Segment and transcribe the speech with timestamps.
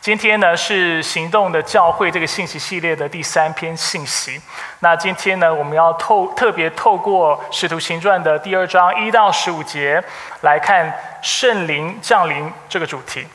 [0.00, 4.40] 今天呢是行动的教会这个信息系列的第三篇信息。
[4.78, 10.02] 那今天呢，我们要透特别透过使徒行传的第二章一到十五节
[10.40, 10.90] 来看
[11.20, 13.26] 圣灵降临这个主题。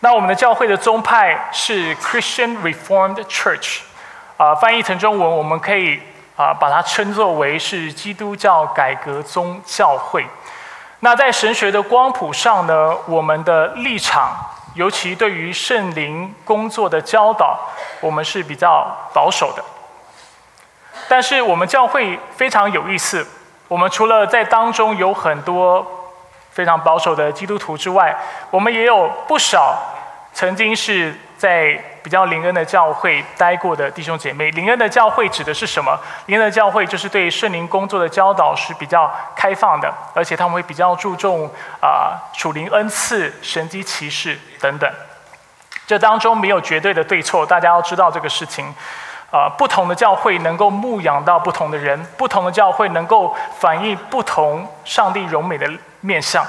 [0.00, 3.82] 那我们的教会的宗派是 Christian Reformed Church，
[4.38, 6.00] 啊，翻译成中文我们可以
[6.34, 10.26] 啊把它称作为是基督教改革宗教会。
[10.98, 14.36] 那在神学的光谱上呢，我们的立场。
[14.74, 17.58] 尤其对于圣灵工作的教导，
[18.00, 19.62] 我们是比较保守的。
[21.08, 23.26] 但是我们教会非常有意思，
[23.68, 25.84] 我们除了在当中有很多
[26.50, 28.16] 非常保守的基督徒之外，
[28.50, 29.78] 我们也有不少
[30.32, 31.14] 曾经是。
[31.40, 31.72] 在
[32.02, 35.98] 比较灵恩的教会待过的弟兄姐妹，灵恩的教会指的是什么？
[36.26, 44.92] 灵恩的教会就是对圣灵工作的教导是比较开放的，而且他们会比较注重啊属灵恩赐、神机骑士等等。
[45.86, 48.74] 这当中没有绝对的对错，大家要知道这个事情。
[49.30, 55.66] 啊，不同的教会能够牧养到不同的人，不同的教会能够反映不同上帝荣美的
[56.02, 56.44] 面相，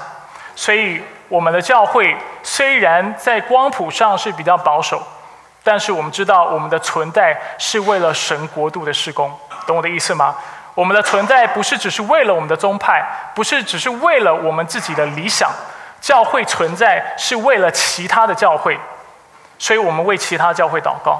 [0.53, 1.02] 所以。
[1.31, 5.02] 我们的教会虽然在光谱上是比较保守，
[5.64, 9.31] 但是我们知道我们的存在是为了神国度的施工，
[9.67, 10.36] 懂我的意思吗？
[10.73, 15.52] 我们的存在不是只是为了我们的宗派，不是只是为了我们自己的理想，
[16.00, 18.80] 教会存在是为了其他的教会，
[19.59, 21.20] 所以我们为其他教会祷告，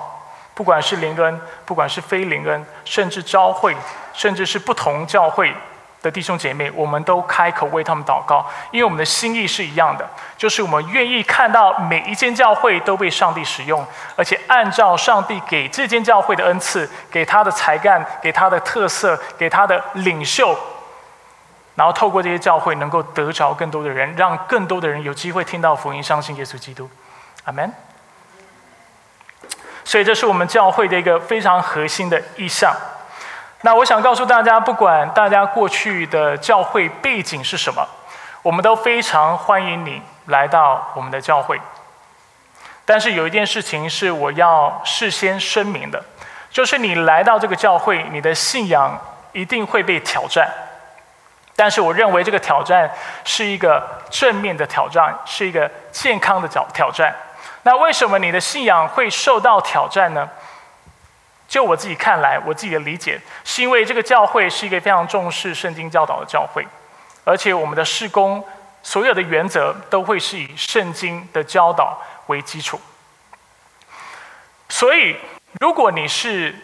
[0.54, 3.76] 不管是灵恩，不管是非灵恩，甚至召会，
[4.14, 5.54] 甚至是不同教会。
[6.02, 13.86] 的弟兄姐妹，我们都开口为他们祷告，因为我们的心意是一样的，就是我们愿意看到每一间教会都被上帝使用，
[14.16, 20.58] 而且按照上帝给这间教会的恩赐、给他的才干、给他的特色、给他的领袖，
[21.76, 26.90] 然后透过这些教会能够得着更多的人，让更多的人有机会听到福音、相信耶稣基督。
[27.46, 27.72] 阿门。
[29.84, 32.74] 所以，这是我们教会的一个非常核心的意向。
[33.64, 37.88] 那我想告诉大家，不管大家过去的教会背景是什么，
[38.42, 41.62] 我们都非常欢迎你来到我们的教会。
[42.86, 46.04] 但是有一件事情是我要事先声明的，
[46.50, 49.00] 就是你来到这个教会，你的信仰
[49.32, 50.50] 一定会被挑战。
[51.56, 52.90] 但是我认为这个挑战
[53.24, 57.16] 是一个正面的挑战，是一个健康的挑挑战。
[57.62, 60.28] 那为什么你的信仰会受到挑战呢？
[61.52, 66.66] 就我自己看来，我自己的理解，是因为这个教会是一个非常重视圣经教导的教会，
[67.26, 68.42] 而且我们的事工
[68.82, 72.80] 所有的原则都会是以圣经的教导为基础。
[74.70, 75.18] 所以，
[75.60, 76.56] 如果你是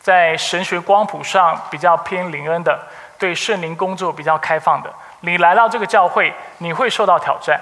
[0.00, 2.76] 在神学光谱上比较偏灵恩的，
[3.20, 7.60] 对圣灵工作比较开放的，你来到这个教会，你会受到挑战。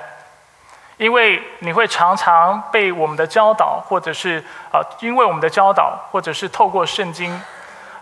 [1.00, 4.38] 因为你会常常被我们的教导，或者是
[4.70, 7.32] 啊，因为我们的教导，或者是透过圣经，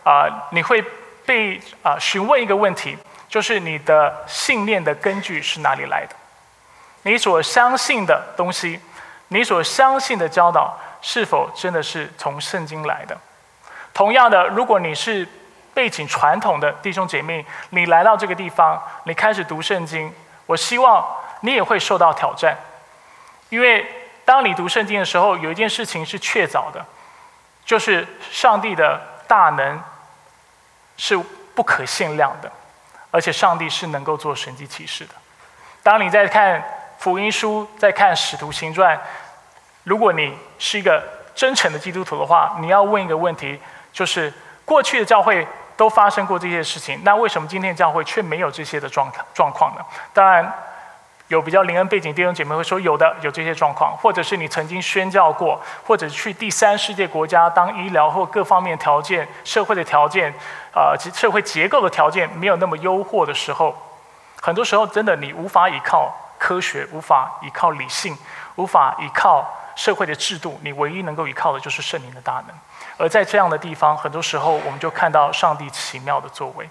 [0.03, 0.85] 啊，你会
[1.25, 2.99] 被啊询问一个问题，
[3.29, 6.17] 就是你的信念的根据是哪里来的？
[7.03, 8.81] 你所相信的东西，
[9.29, 13.17] 你所相信的教导，是否真的是从圣经来的？
[13.95, 15.25] 同样的，如果你是
[15.73, 20.13] 背景传统的弟兄姐妹，你来到这个地方，你开始读圣经，
[20.47, 21.07] 我希望
[21.43, 22.57] 你也会受到挑战。
[23.49, 23.87] 因为
[24.25, 26.85] 当你读圣经的时候，有一件事情是确凿的，
[27.65, 29.81] 就是上帝的大能
[30.99, 31.17] 是
[31.55, 32.53] 不可限量的，
[33.11, 35.15] 而且上帝是能够做神迹奇事的。
[35.83, 36.63] 当你在看
[36.99, 39.01] 福音书，在看使徒行传，
[39.85, 41.03] 如果你是一个
[41.35, 43.59] 真诚的基督徒的话，你要问一个问题，
[43.95, 44.31] 就是
[44.67, 49.83] 过去的教会都发生过这些事情，那为什么今天教会却没有这些的状状况呢？
[50.13, 50.53] 当然。
[51.29, 60.33] 有比较灵恩背景弟兄姐妹会说有的有这些状况，或者是你曾经宣教过，或者去第三世界国家当医疗或各方面条件、社会的条件，
[60.75, 63.77] 啊，社会结构的条件没有那么优渥的时候，
[64.41, 68.17] 很多时候真的你无法依靠科学，无法依靠理性，
[68.57, 69.47] 无法依靠
[69.77, 72.57] 社会的制度，你唯一能够依靠的就是圣灵的大能。
[72.97, 76.67] 而在这样的地方，很多时候我们就看到上帝奇妙的作为。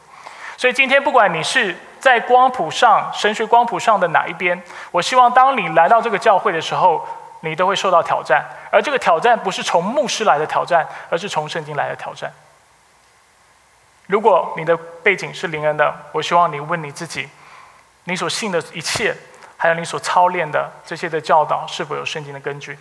[0.57, 1.77] 所以今天不管你是。
[1.99, 4.61] 在光谱上，神学光谱上的哪一边？
[4.91, 7.05] 我希望当你来到这个教会的时候，
[7.41, 8.45] 你都会受到挑战。
[8.71, 12.31] 而这个挑战不是从牧师来的挑战，而是从圣经来的挑战。
[14.05, 17.27] 如果你的背景是灵恩的，我希望你问你自己：
[18.05, 19.15] 你所信的一切，
[19.57, 22.77] 还有你所操练的这些的教导，是否有圣经的根据？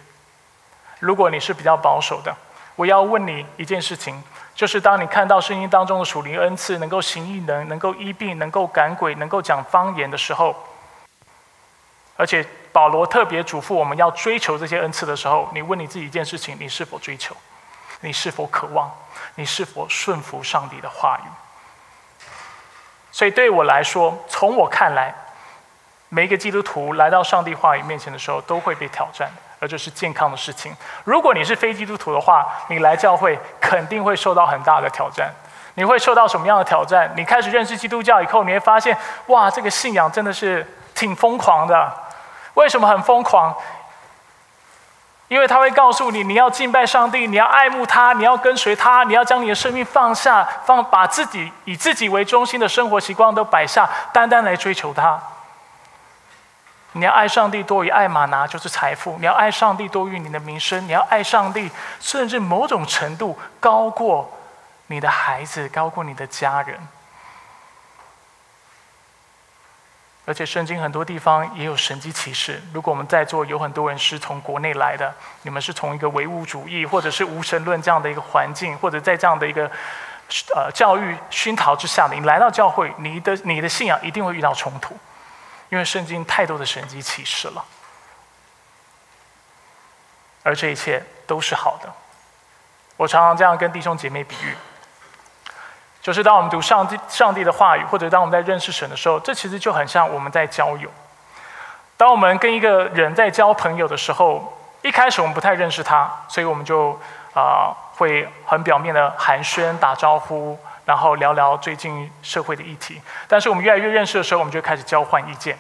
[1.01, 2.35] 如果你是比较保守的，
[2.77, 4.23] 我要问你一件事情。
[4.57, 10.57] 就是当你看到圣经当中的属灵恩赐，能够行异能、能够医病、能够赶鬼、能够讲方言的时候，
[12.17, 12.43] 而且
[12.73, 17.37] 保罗特别嘱咐我们要追求这些恩赐的时候，你问你自己一件事情：你是否追求？
[18.01, 18.91] 你是否渴望？
[19.35, 21.29] 你是否顺服上帝的话语？
[23.13, 25.15] 所以对我来说，从我看来，
[26.09, 30.75] 每一个基督徒来到上帝话语面前的时候，都会被挑战，而这是健康的事情。
[31.05, 35.31] 如果你是非基督徒的话，你来教会肯定会受到很大的挑战。
[35.75, 37.13] 你会受到什么样的挑战？
[37.17, 41.93] 你开始认识基督教以后，你会发现，哇，这个信仰真的是挺疯狂的。
[42.55, 43.55] 为什么很疯狂？
[45.29, 55.21] 因为他会告诉你，你要敬拜上帝，你要爱慕他，你要跟随他，你要将你的生命放下，放把自己以自己为中心的生活习惯都摆下，单单来追求他。
[56.97, 61.71] 你要爱上帝多于爱马拿，就是财富；你要爱上帝多于你的名声；你要爱上帝，
[62.01, 64.33] 甚至某种程度高过。
[64.89, 66.79] 你的孩子高过你的家人，
[70.25, 72.63] 而且圣经很多地方也有神迹启示。
[72.73, 79.69] 如果我们在座有很多人是从国内来的，你们是从一个唯物主义或者是无神论这样的一个环境，或者在这样的一个
[80.55, 84.97] 呃教育熏陶之下的，你来到教会，你的你的信仰一定会遇到冲突，
[85.69, 87.65] 因为圣经太多的神迹启示了，
[90.43, 91.93] 而这一切都是好的。
[92.97, 94.57] 我常常这样跟弟兄姐妹比喻。
[96.01, 100.89] 就是当我们读上帝上帝的话语，或者当我们在认识神的时候，这其实就很像我们在交友。
[101.97, 106.93] 当我们跟一个人在交朋友的时候，一开始我们不太认识他，所以我们就
[107.35, 110.57] 啊会很表面的寒暄打招呼，
[110.87, 112.99] 然后聊聊最近社会的议题。
[113.29, 115.59] 但是我们越来越认识的时候，我们就开始交换意见，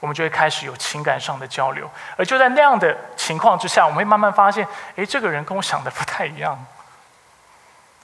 [0.00, 1.90] 我们就会开始有情感上的交流。
[2.16, 6.62] 而就在那样的情况之下，我们会慢慢发现，哎，这个人跟我想的不太一样。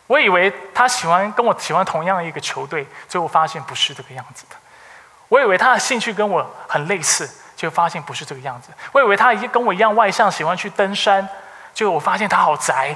[0.07, 4.57] 我以为他喜欢跟我喜欢同样一个球队，最后发现不是这个样子的。
[5.29, 8.69] 我以为他的兴趣跟我很类似，就发现不是这个样子。
[8.93, 11.27] 我以为他已经跟我一样外向，喜欢去登山，
[11.73, 12.95] 结果我发现他好宅。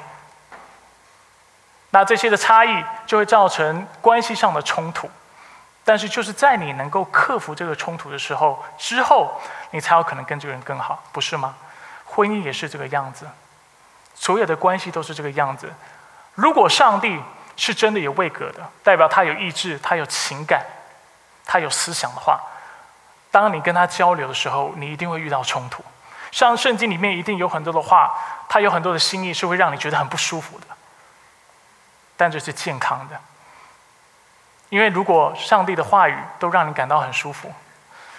[1.90, 5.10] 那这些的差异就会造成关系上的冲突，
[5.84, 9.40] 但是就是在你能够克服这个冲突的时候，之后
[9.70, 11.54] 你才有可能跟这个人更好，不是吗？
[12.04, 13.26] 婚姻也是这个样子，
[14.14, 15.72] 所有的关系都是这个样子。
[16.34, 17.20] 如果上帝
[17.56, 20.64] 是真的有位格的，代表他有意志，他有情感，
[21.46, 22.40] 他有思想的话，
[23.30, 25.82] 当你跟他交流的时候，你一定会遇到冲突。
[26.30, 28.14] 像圣经里面一定有很多的话，
[28.48, 30.66] 他有很多的心意是会让你觉得很不舒服的，
[32.18, 33.18] 但这是健康的。
[34.68, 37.50] 因为如果上帝的话语都让你感到很舒服，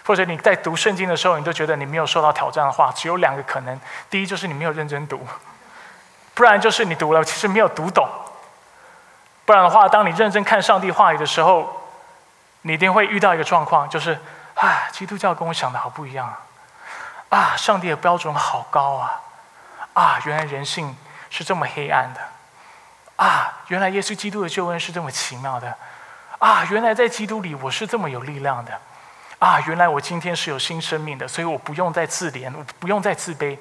[0.04, 3.80] 或者你在读圣经的时候，你都觉得你没有受到挑战的话，只有两个可能：
[4.10, 5.28] 第一就是你没有认真读。
[6.34, 8.10] 不然就是你读了，其实没有读懂。
[9.46, 11.84] 不然的话，当你认真看上帝话语的时候，
[12.64, 14.18] 你一定会遇到一个状况，就是
[14.56, 16.40] 啊，基督教跟我想的好不一样啊！
[17.30, 19.22] 啊，上帝的标准好高啊！
[19.94, 20.98] 啊，原来人性
[21.30, 22.22] 是这么黑暗的！
[23.20, 25.76] 啊，原来耶稣基督的救恩是这么奇妙的！
[26.38, 28.80] 啊，原来在基督里我是这么有力量的！
[29.40, 33.58] 啊，原来我今天是有新生命的，所以我不用再自怜，我不用再自卑。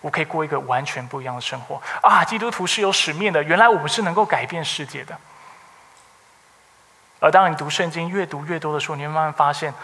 [0.00, 2.24] 我可以过一个完全不一样的生活啊！
[2.24, 5.18] 基督徒是有使命的，原来我们是能够改变世界的。
[7.18, 9.74] 而当你读圣经越读越多的时候，你会慢慢发现，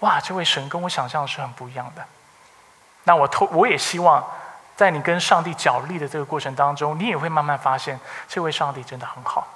[0.00, 2.04] 哇，这位神跟我想象是很不一样的。
[3.04, 4.22] 那我透，我也希望
[4.78, 9.48] 在你跟上帝角力的这个过程当中，你也会慢慢发现，这位上帝真的很好。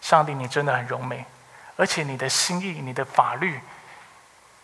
[0.00, 1.24] 上帝，你真的很柔美，
[1.74, 3.60] 而且你的心意、你的法律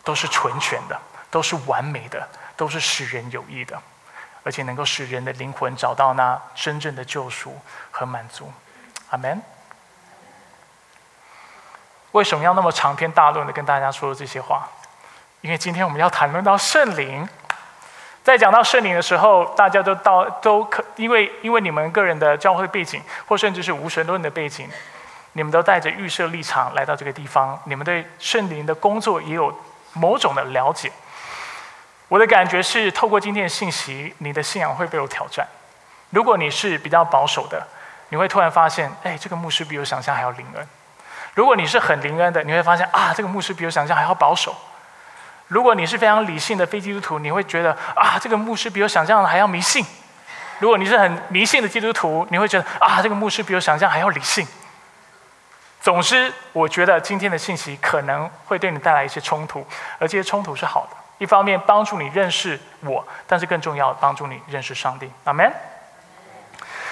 [0.05, 0.97] 都是纯全的，
[1.29, 3.77] 都是完美的，都是使人有益的。
[4.43, 7.59] 而且能够使人的灵魂找到那真正的救赎
[7.91, 8.49] 和满足，
[9.09, 9.41] 阿门。
[12.13, 14.65] 为什么要那么长篇大论的跟大家说这些话？
[15.41, 17.27] 因为今天我们要谈论到圣灵。
[18.27, 24.67] 在讲到圣灵的时候，大家都到都可，因为因为你们个人的教会背景，或甚至是无神论的背景，
[25.31, 29.57] 你们都带着预设立场来到这个地方，你们对圣灵的工作也有
[29.93, 30.91] 某种的了解。
[32.09, 35.47] 我的感觉是，透过今天的信息，你的信仰会被我挑战。
[36.09, 37.65] 如果你是比较保守的，
[38.09, 40.65] 你会突然发现，哎，这个牧师比我想象还要灵恩；
[41.33, 44.53] 如果你是很灵恩的，你会发现，啊，这个牧师比我想象还要保守。
[45.47, 49.85] 如果你是非常理性的非基督徒，你会觉得，啊，这个牧师比我想象的还要迷信。
[50.59, 54.45] 如果你是很迷信的基督徒，你会觉得，啊，这个牧师比我想象还要理性。
[55.79, 59.65] 总之，我觉得今天的信息可能会对你带来一些冲突，
[59.99, 60.97] 而这些冲突是好的。
[61.19, 65.09] 一方面帮助你认识我，但是更重要帮助你认识上帝。
[65.23, 65.51] 阿门。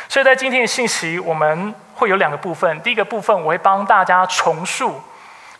[0.07, 2.79] 所以在今天的信息，我们会有两个部分。
[2.81, 5.01] 第一个部分，我会帮大家重述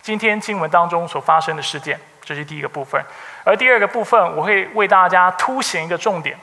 [0.02, 3.02] 今天经文当中所发生的事件，这是第一个部分。
[3.46, 6.38] 而第二个部分，我会为大家凸显一个重点，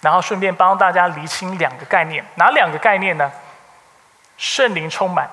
[0.00, 2.24] 然后顺便帮大家厘清两个概念。
[2.36, 3.30] 哪两个概念呢？
[4.36, 5.28] 圣灵充满，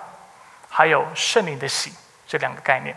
[0.70, 1.94] 还有圣灵的喜
[2.28, 2.96] 这两个概念。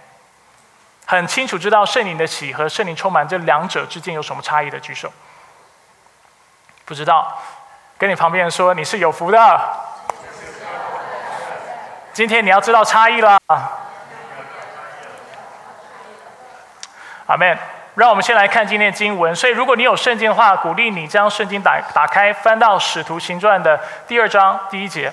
[1.06, 5.12] 很清楚知道圣灵的喜和圣灵充满这两者之间有什么差异的举手。
[6.84, 7.38] 不知道，
[7.96, 9.60] 跟你旁边人说你是有福的。
[12.12, 13.38] 今天你要知道差异了。
[17.26, 17.56] 阿门。
[17.96, 19.32] 让我们先来看今天的经文。
[19.36, 25.12] 所以，如果你有圣经的话，鼓励你将圣经打打开，翻到《使徒行传》的第二章第一节。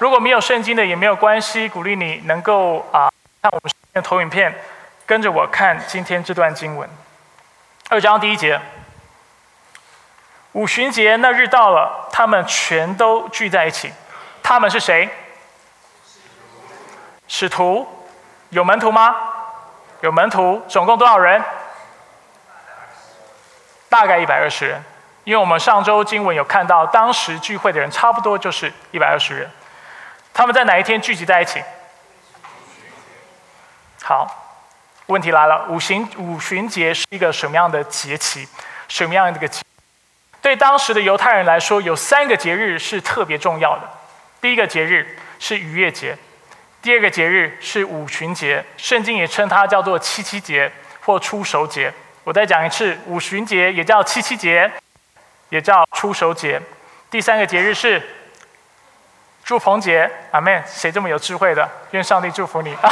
[0.00, 3.08] 如果没有圣经的也没有关系，鼓励你能够啊
[3.40, 4.52] 看我们的投影片，
[5.06, 6.90] 跟着我看今天这段经文。
[7.88, 8.60] 二章第一节，
[10.50, 13.92] 五旬节那日到了，他们全都聚在一起。
[14.42, 15.08] 他们是谁？
[17.28, 17.86] 使徒。
[18.50, 19.14] 有门徒吗？
[20.00, 20.62] 有门徒。
[20.68, 21.42] 总共多少人？
[23.88, 24.82] 大概一百二十人，
[25.24, 29.50] 因为我们上周经文有看到，当时聚会的人差不多就是一百二十人。
[30.34, 31.62] 他们在哪一天聚集在一起？
[34.02, 34.26] 好，
[35.06, 38.46] 问题来了，五旬五旬节是一个什么样的节期？
[38.88, 39.62] 什么样的一个节？
[40.42, 43.82] 对当时的犹太人来说，有三个节日是特别重要的。
[44.40, 46.16] 第一个节日是逾越节，
[46.86, 51.92] 第二个节日是五旬节，圣经也称它叫做七七节或出熟节。
[52.22, 54.70] 我再讲一次，五旬节也叫七七节，
[55.48, 56.62] 也叫出手节。
[57.10, 58.00] 第三个节日是
[59.42, 61.68] 祝逢节，阿门，谁这么有智慧的？
[61.90, 62.72] 愿上帝祝福你。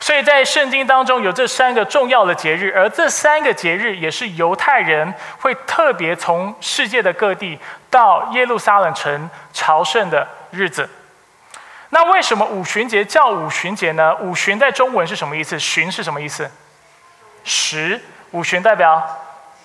[0.00, 7.56] 所以在圣经当中有这三个重要的节日，而这三个节日也是犹太人会特别从世界的各地
[7.88, 10.90] 到耶路撒冷城朝圣的日子。
[11.94, 14.12] 那为什么五旬节叫五旬节呢？
[14.16, 15.56] 五旬在中文是什么意思？
[15.60, 16.50] 旬是什么意思？
[17.44, 18.00] 十，
[18.32, 19.00] 五旬代表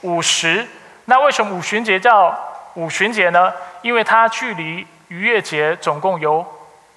[0.02, 0.68] 五十。
[1.06, 2.40] 那为什么五旬节叫
[2.76, 3.52] 五旬节呢？
[3.82, 6.46] 因为它距离逾越节总共有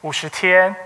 [0.02, 0.76] 五十天，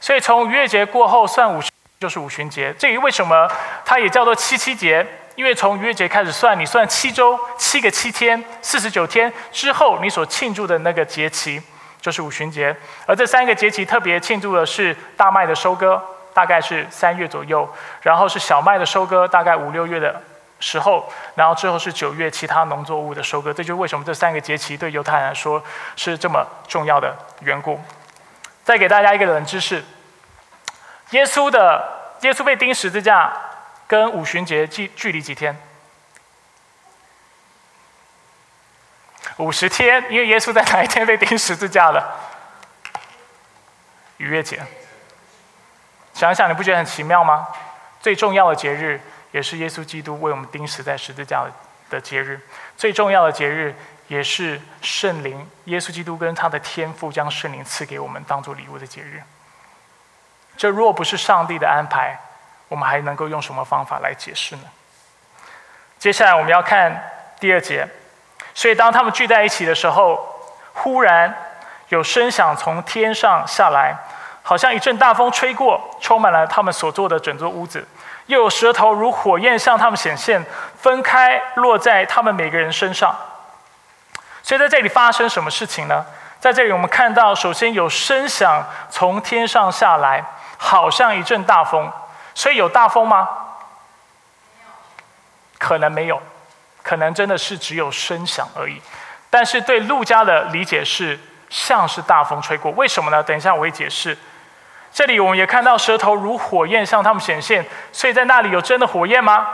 [0.00, 1.70] 所以从逾越节过后算五十
[2.00, 2.72] 就是五旬节。
[2.72, 3.46] 至于为什么
[3.84, 5.06] 它也叫做七七节？
[5.34, 11.60] 因为从逾越节开始算，你算七周，七个七天，四十九天之后，你所庆祝的那个节期。
[12.02, 16.02] 就是五旬节，而这三个节期特别庆祝的是大麦的收割，
[16.34, 17.64] 大概是三月左右；
[18.02, 20.20] 然后是小麦的收割，大概五六月的
[20.58, 23.54] 时候；然后之后是九月其他农作物的收割。
[23.54, 25.62] 这就是为什么这三个节期对犹太人来说
[25.94, 27.80] 是这么重要的缘故。
[28.64, 29.84] 再给大家一个冷知识：
[31.10, 31.88] 耶稣的
[32.22, 33.32] 耶稣被钉十字架
[33.86, 35.56] 跟五旬节距距离几天？
[39.38, 42.20] 五十天，因为耶稣在哪一天被钉十字架了？
[44.18, 44.60] 逾越节。
[46.14, 47.48] 想想，你不觉得很奇妙吗？
[48.00, 51.44] 最重要的节日，也是耶稣基督为我们钉死在十字架
[51.88, 52.40] 的节日。
[52.76, 53.74] 最重要的节日，
[54.08, 59.22] 也是圣灵，耶稣基督跟他的天父将圣灵赐给我们，当做礼物的节日。
[60.56, 62.18] 这若不是上帝的安排，
[62.68, 64.64] 我们还能够用什么方法来解释呢？
[65.98, 67.10] 接下来我们要看
[67.40, 67.88] 第二节。
[68.54, 70.22] 所以，当他们聚在一起的时候，
[70.74, 71.34] 忽然
[71.88, 73.96] 有声响从天上下来，
[74.42, 77.86] 好像一阵大风吹过，充满了他们所坐的整座屋子。
[78.26, 80.44] 又有舌头如火焰向他们显现，
[80.80, 83.14] 分开落在他们每个人身上。
[84.42, 86.04] 所以，在这里发生什么事情呢？
[86.38, 90.24] 在这里，我们看到，首先有声响从天上下来，
[90.56, 91.90] 好像一阵大风。
[92.34, 93.28] 所以，有大风吗？
[95.58, 96.20] 可能没有。
[96.82, 98.80] 可能真的是只有声响而已，
[99.30, 103.22] 但是对陆家的理解是像是大风吹过，为什么呢？
[103.22, 104.16] 等一下我会解释。
[104.92, 109.46] 这里我们也看到舌头如火焰向他们显现，所以在那里有真的火焰吗？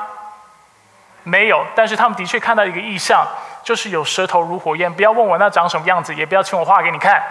[1.22, 3.26] 没有，但是他们的确看到一个意象，
[3.62, 4.92] 就是有舌头如火焰。
[4.92, 7.22] 不要问我那长什么样子，也不要请我画给你看。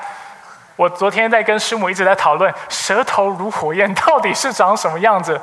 [0.75, 5.41] 我昨天在跟师母一直在讨论，舌头如火焰到底是长什么样子，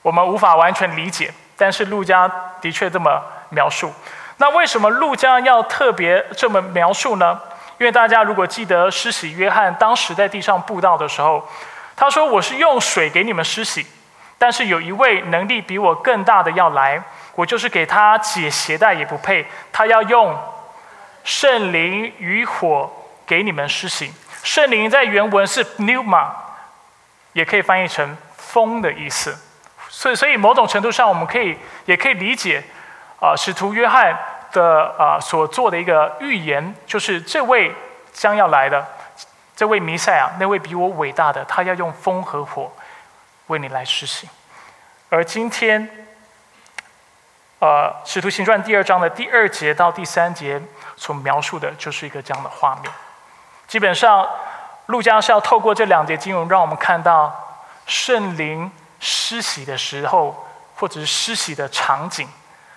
[0.00, 1.32] 我们无法完全理解。
[1.62, 2.28] 但是陆家
[2.60, 3.94] 的确这么描述，
[4.38, 7.40] 那为什么陆家要特别这么描述呢？
[7.78, 11.48] 因为大家如果记得施洗约翰当时在地上布道的时候，
[11.94, 13.86] 他说：“我是用水给你们施洗，
[14.38, 17.00] 但是有一位能力比我更大的要来，
[17.36, 20.36] 我就是给他解鞋带也不配，他要用
[21.22, 22.90] 圣灵与火
[23.24, 24.12] 给你们施洗。
[24.42, 26.26] 圣灵在原文是 pneuma，
[27.34, 29.38] 也可以翻译成风的意思。”
[29.94, 32.64] 所以，所以某种程度上，我们可以也可以理解，
[33.20, 34.18] 啊，使徒约翰
[34.50, 37.70] 的啊所做的一个预言，就是这位
[38.10, 38.82] 将要来的
[39.54, 42.72] 这位弥赛亚，那位比我伟大的，他要用风和火
[43.48, 44.26] 为你来施行。
[45.10, 46.06] 而今天，
[47.58, 50.58] 呃，《使徒行传》第二章的第二节到第三节
[50.96, 52.90] 所描述的就是一个这样的画面。
[53.68, 54.26] 基本上，
[54.86, 58.70] 路加是要透过这两节经文，让我们看到圣灵
[59.04, 62.28] 施洗的时候，或者是施洗的场景，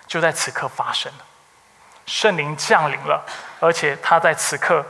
[0.08, 1.24] 就在此刻发生了。
[2.04, 3.24] 圣灵降临了，
[3.60, 4.84] 而且他在此刻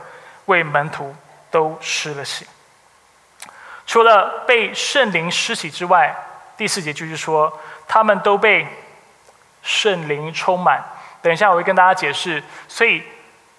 [0.45, 1.15] 为门徒
[1.51, 2.47] 都施了洗。
[3.85, 6.15] 除了被圣灵施洗之外，
[6.57, 8.67] 第四节就是说，他们都被
[9.61, 10.83] 圣灵充满。
[11.21, 12.43] 等一下，我会跟大家解释。
[12.67, 13.03] 所以，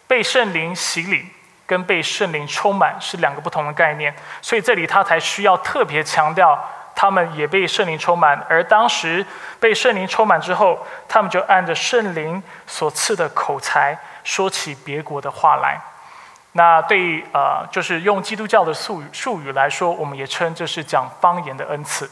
[0.07, 1.27] 被圣灵洗礼
[1.65, 4.15] 跟被圣灵充满是两个不同的概念。
[4.43, 6.59] 所以，这里他才需要特别强调，
[7.01, 8.45] 他们也被圣灵充满。
[8.49, 9.25] 而当时
[9.61, 15.79] 被圣灵充满之后，他们就按着圣灵所赐的口才，说起别国的话来。
[16.53, 22.11] 那对呃，就是用基督教的术语术语来说，我们也称这是讲方言的恩赐。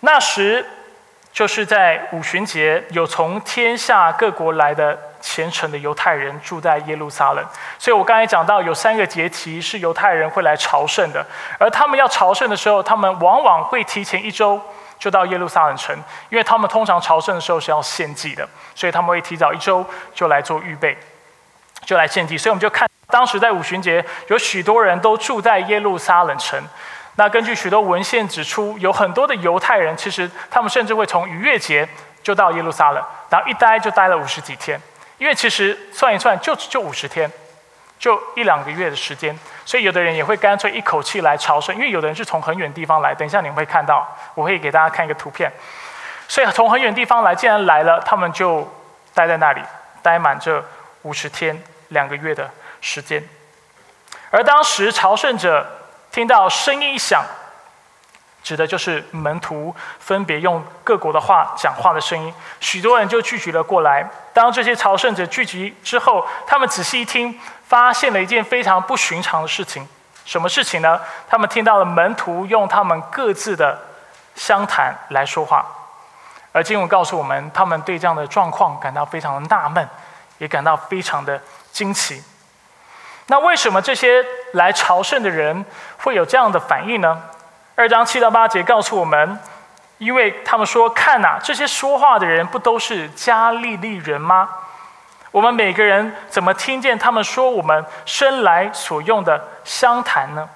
[0.00, 0.66] 那时，
[1.32, 7.44] 就是在五旬节，有从天下各国来的虔诚的犹太人住在耶路撒冷。
[7.78, 11.24] 所以我刚才讲到，有三个节期是犹太人会来朝圣的，
[11.58, 14.60] 而他们要朝圣的时候，他们往往会提前一周
[14.98, 15.96] 就到耶路撒冷城，
[16.28, 19.84] 因为他们通常朝圣的时候是要献祭的，所以他们会提早一周
[20.14, 20.96] 就来做预备，
[21.84, 22.36] 就来献祭。
[22.36, 26.62] 所以我们就看，当时在五旬节，有许多人都住在耶路撒冷城。
[27.16, 31.86] 那根据许多文献指出，有很多的犹太人，其实他们甚至会从逾越节
[32.22, 34.80] 就到耶路撒冷，然后一待就待了五十几天。
[35.20, 37.30] 因为其实算一算，就就五十天，
[37.98, 39.38] 就一两个月的时间。
[39.64, 43.14] 所以有的人也会干脆一口气来朝圣，因为有的人是从很远地方来。
[43.14, 45.52] 等一下你们会看到，我会给大家看一个图片。
[46.26, 48.66] 所以从很远地方来，既然来了，他们就
[49.14, 49.60] 待在那里，
[50.02, 50.64] 待满这
[51.02, 52.50] 五十天两个月的
[52.80, 53.22] 时间。
[54.30, 55.76] 而当时朝圣者。
[56.12, 57.24] 听到声音一响，
[58.42, 62.32] 指的就是门徒分别用各国的话讲话的声音。
[62.60, 64.08] 许多人就聚集了过来。
[64.32, 69.86] 当这些朝圣者聚集之后，他们仔细一听，发现了一件非常不寻常的事情。
[70.24, 71.00] 什么事情呢？
[71.28, 73.78] 他们听到了门徒用他们各自的
[74.34, 75.66] 相谈来说话。
[76.52, 79.88] 而经文告诉我们，他们对这样的状况感到非常的纳闷，
[80.38, 81.40] 也感到非常的
[81.72, 82.22] 惊奇。
[83.26, 85.64] 那为什么这些来朝圣的人
[85.98, 87.22] 会有这样的反应呢？
[87.80, 89.38] 二章七到八节告诉我们，
[89.96, 94.50] 因为他们说：“看呐，这些说话的人不都是加利利人吗？
[95.30, 100.46] 我们每个人怎么听见他们说我们生来所用的相谈呢？”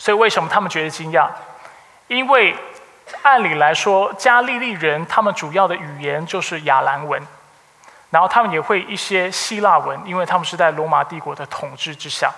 [0.00, 1.28] 所以，为什么他们觉得惊讶？
[2.08, 2.56] 因为
[3.22, 7.24] 按理来说，加利利人他们主要的语言就是亚兰文。
[8.10, 12.32] 然后他们也会一些希腊文，因为他们是在罗马帝国的统治之下，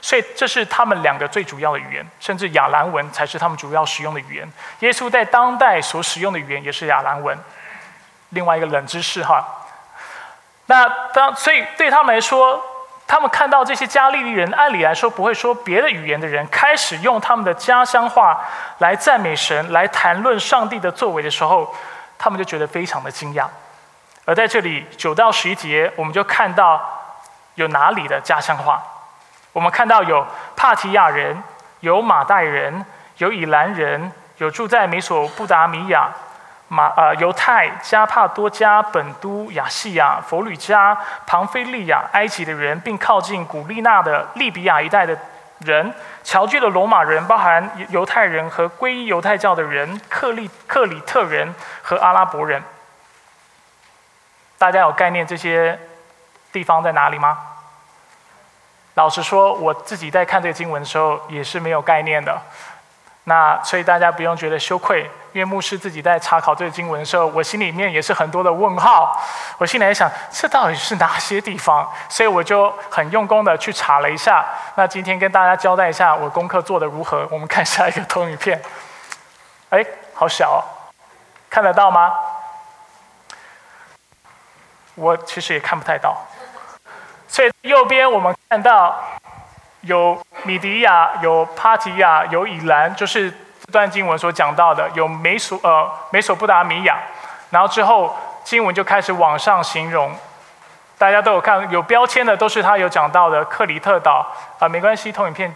[0.00, 4.52] 所以这是他们两个最主要的语言，甚至亚兰文才是他们主要使用的语言。
[4.80, 7.38] 耶稣在当代所使用的语言也是亚兰文。
[8.30, 9.44] 另外一个冷知识哈，
[10.66, 12.64] 那当所以对他们来说，
[13.04, 18.40] 他们看到这些加利利人，按理来说不会说别的语言的人，开始用他们的家乡话
[18.78, 21.74] 来赞美神，来谈论上帝的作为的时候，
[22.16, 23.46] 他们就觉得非常的惊讶。
[24.24, 26.80] 而在这里九到十一节，我们就看到
[27.56, 28.80] 有哪里的家乡话。
[29.52, 31.42] 我们看到有帕提亚人，
[31.80, 32.84] 有马代人，
[33.18, 36.08] 有以兰人，有住在美索不达米亚、
[36.68, 45.18] 马呃犹太、加帕多加、本都、亚细亚、佛吕加、庞菲利亚、埃及的人，并靠近古利纳的利比亚一带的
[45.58, 52.62] 人，侨居的罗马人，包含犹太人和皈依犹太教的人，克利克里特人和阿拉伯人。
[54.56, 55.78] 大家有概念这些
[56.52, 57.49] 地方在哪里吗？
[59.00, 62.38] 老实说，我自己在看这个经文的时候也是没有概念的。
[63.24, 69.18] 那所以大家不用觉得羞愧，因为牧师自己在查考这个经文的时候，我心里面也是很多的问号。
[69.56, 71.90] 我心里在想，这到底是哪些地方？
[72.10, 74.44] 所以我就很用功的去查了一下。
[74.74, 77.26] 那今天跟大家交代一下我功课做的如何。
[77.30, 78.60] 我们看下一个投影片。
[79.70, 79.82] 哎，
[80.12, 80.60] 好小，哦
[81.48, 82.12] 看得到吗？
[84.94, 86.14] 我其实也看不太到，
[87.30, 88.98] 所以右边我们看到
[89.82, 96.98] 有米迪亚、有帕提亚、有以兰，就是这段经文所讲到的，有美索呃美索不达米亚，
[97.50, 100.12] 然后之后经文就开始往上形容，
[100.98, 104.26] 大家都有看有标签的，都是他有讲到的克里特岛
[104.58, 105.54] 啊，没关系，投影片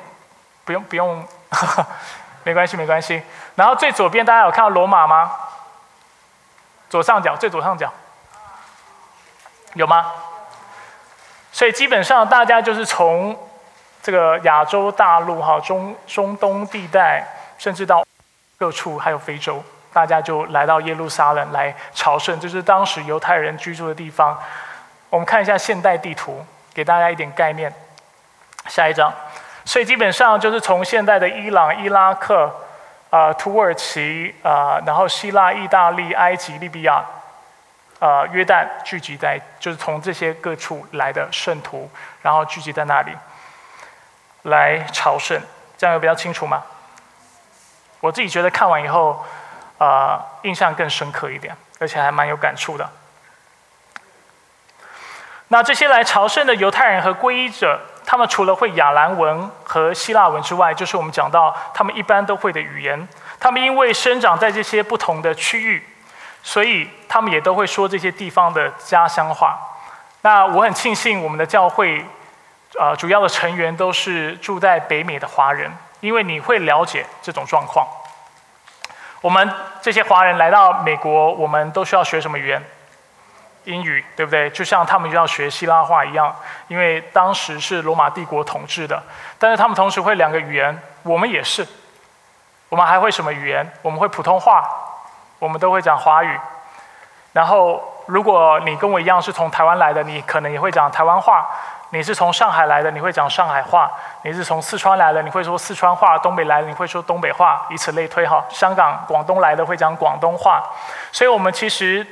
[0.65, 1.27] 不用不用，
[2.45, 3.21] 没关系没关系。
[3.57, 5.33] 然后最左边大家有看到罗马吗？
[6.89, 7.93] 左上角最左上角。
[9.75, 10.07] 有吗？
[11.55, 13.39] 所以基本上大家就是从
[14.03, 17.25] 这个亚洲大陆哈中中东地带，
[17.57, 18.05] 甚至到
[18.59, 19.63] 各处还有非洲，
[19.93, 24.37] 大家就来到耶路撒冷来朝圣，这是当时犹太人居住的地方。
[25.11, 27.73] 我们看一下现代地图，给大家一点概念。
[28.67, 29.15] 下一张，
[29.65, 32.53] 所以基本上就是从现在的伊朗、伊拉克、
[33.11, 37.05] 啊土耳其啊，然后希腊、意大利、埃及、利比亚。
[38.01, 41.89] 呃，约旦聚集在，就是从这些各处来的圣徒，
[42.21, 43.13] 然后聚集在那里
[44.43, 45.41] 来朝圣，
[45.79, 46.63] 这样有比较清楚吗？
[48.01, 49.25] 我自己觉得看完以后，
[49.79, 52.91] 呃，印象更深刻一点，而且还蛮有感触的。
[55.49, 63.09] 那这些来朝圣的犹太人和皈依者，他们除了会亚兰文和希腊文之外，就是我们讲到他们一般都会的语言。
[63.41, 65.87] 他们因为生长在这些不同的区域。
[66.45, 69.59] 所以他们也都会说这些地方的家乡话。
[70.21, 72.05] 那我很庆幸我们的教会，
[72.79, 77.87] 呃，主要的成员都是住在北美的华人，因为你会了解这种状况。
[79.23, 82.63] 我们这些华人来到美国，我们都需要学什么语言？
[83.65, 84.51] 英语，对不对？
[84.51, 86.37] 就像他们要学希腊话一样，
[86.69, 89.03] 因为当时是罗马帝国统治的。
[89.39, 91.67] 但是他们同时会两个语言，我们也是。
[92.69, 93.67] 我们还会什么语言？
[93.81, 94.69] 我们会普通话。
[95.45, 96.41] 我们都会讲华语，
[97.35, 101.45] 然后如果你跟我一样是从台湾来的，你可能也会讲台湾话；
[101.91, 103.87] 你是从上海来的，你会讲上海话；
[104.23, 108.43] 你是从四川来的，你会说四川话；东北来的你会说东北话，以此类推哈。
[108.49, 110.63] 香港、广东来的会讲广东话，
[111.13, 112.07] 所以我们其实。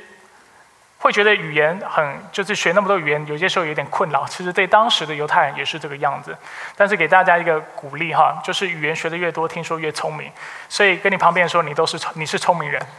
[1.03, 4.25] 会觉得语言很，就是学那么多语言，有些时候有点困扰。
[4.25, 6.33] 其实对当时的犹太人也是这个样子。
[6.77, 10.31] 但是给大家一个鼓励哈，就是语言学的越多，听说越聪明。
[10.69, 12.81] 所以跟你旁边说，你都是你是聪明人。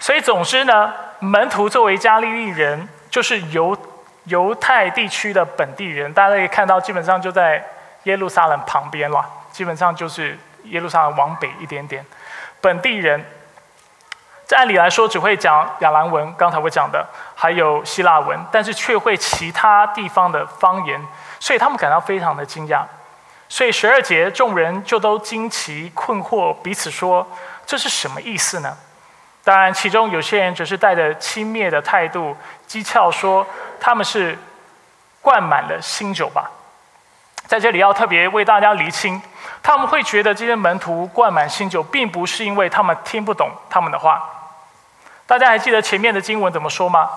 [0.00, 3.78] 所以总之呢，门徒作为加利利人，就是犹
[4.24, 7.64] 犹太地区的本地人，大家可以看到，基本上就在
[8.02, 10.36] 耶路撒冷旁边了，基本上就是。
[10.64, 12.04] 耶路撒冷往北一点点，
[12.60, 13.24] 本地人，
[14.46, 21.00] 这按理来说只会讲亚兰文，刚才我讲的，还有希腊文，但是却会其他地方的方言，
[21.40, 22.82] 所以他们感到非常的惊讶。
[23.48, 27.26] 所以十二节众人就都惊奇困惑，彼此说
[27.66, 28.76] ：“这是什么意思呢？”
[29.44, 33.46] 当然，其中有些人只是带着轻蔑的态度讥诮说
[33.78, 34.36] ：“他们是
[35.20, 36.50] 灌满了新酒吧。”
[37.46, 39.20] 在这里要特别为大家厘清。
[39.64, 44.22] 他们会觉得这些门徒灌满新酒，并不是因为他们听不懂他们的话。
[45.24, 47.08] 大家还记得前面的经文怎么说吗？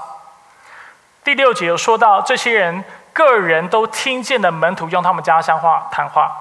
[1.25, 6.31] 第六节有说到，这些人个人都听见的门徒用他们家乡话谈话。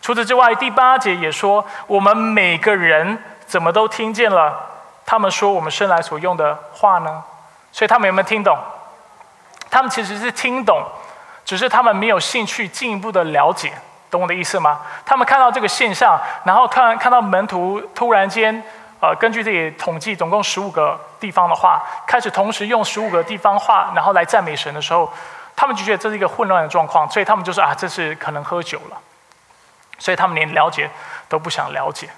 [0.00, 4.58] 除此之外，第八节也说，我们每个人怎么都听见了
[5.04, 7.22] 他们说我们生来所用的话呢？
[7.70, 8.56] 所以他们有没有听懂？
[9.70, 10.82] 他们其实是听懂，
[11.44, 13.74] 只是他们没有兴趣进一步的了解。
[14.10, 14.80] 懂我的意思吗？
[15.04, 18.62] 他们看到这个现象，然后突然看到门徒突然间，
[19.00, 25.12] 呃，根据这里统计，总共十五个地方的话，开始同时用十五个地方话，然后来赞美神的时候，
[25.54, 28.96] 他们就觉得这是一个混乱的状况，所以他们就说啊，这是可能喝酒了，
[29.98, 30.90] 所以他们连了解
[31.28, 32.08] 都不想了解，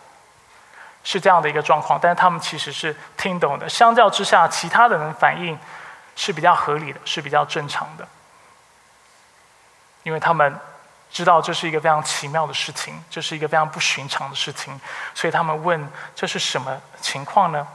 [1.03, 1.98] 是这样的一个状况。
[2.00, 5.59] 但是他们其实是听懂的，相较之下，其他的人反应
[6.14, 8.07] 是比较合理的，是比较正常的，
[10.05, 10.59] 因为他们。
[11.11, 14.81] 知道这是一个非常奇妙的事情，这是一个非常不寻常的事情，
[15.14, 17.66] 所以他们问这是什么情况呢？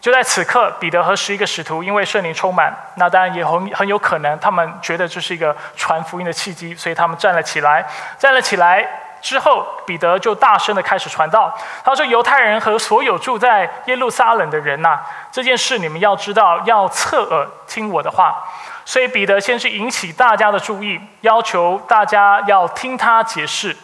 [0.00, 7.84] 就在此刻，彼得和十一个使徒因为圣灵充满，那当然也很很有可能，他们觉得这是一个传福音的契机，所以他们站了起来。
[8.18, 8.82] 站了起来
[9.20, 11.54] 之后，彼得就大声的开始传道。
[11.84, 18.42] 他说：“犹太人和所有住在耶路撒冷的人呐，这件事你们要知道，要侧耳听我的话。”
[18.90, 23.76] 所以彼得先是引起大家的注意，要求大家要听他解释，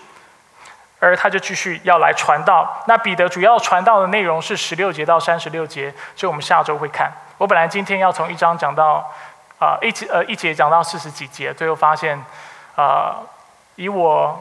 [0.99, 2.83] 而他就继续要来传道。
[2.89, 7.09] 那彼得主要传道的内容是十六节到三十六节，所以我们下周会看。
[7.39, 9.09] 我本来今天要从一章讲到
[9.61, 12.21] 啊一节呃一节讲到四十几节，最后发现
[12.75, 13.19] 啊
[13.77, 14.37] 以我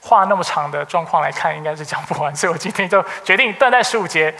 [0.00, 4.32] 话那么长的状况来看，应该是讲不完，所以我今天就决定断在十五节。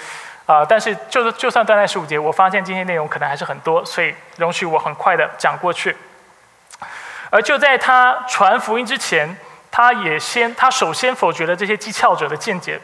[0.46, 5.96] 啊，但是就是就算断在十五节，我发现今天内容可能还是很多，所以容许我很快的讲过去。
[7.30, 9.36] 而就在他传福音之前，
[9.70, 12.80] 他也先他首先否决了这些讥诮者的见解。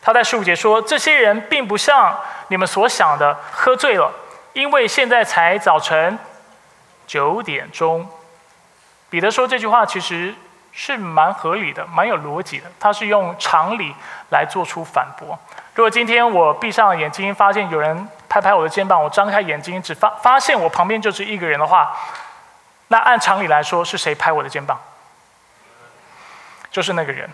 [0.00, 4.12] 他在十五节说：“这些人并不像你们所想的喝醉了，
[4.52, 6.18] 因为现在才早晨
[7.06, 8.06] 九点钟。”
[9.08, 10.34] 彼得说这句话其实
[10.74, 12.70] 是蛮合理的，蛮有逻辑的。
[12.80, 13.94] 他是用常理
[14.30, 15.38] 来做出反驳。
[15.74, 21.96] 如果今天我闭上眼睛，发现有人拍拍我的肩膀，我张开眼睛，只发发现我旁边就是一个人的话，
[22.88, 24.78] 那按常理来说，是谁拍我的肩膀？
[26.70, 27.30] 就是那个人。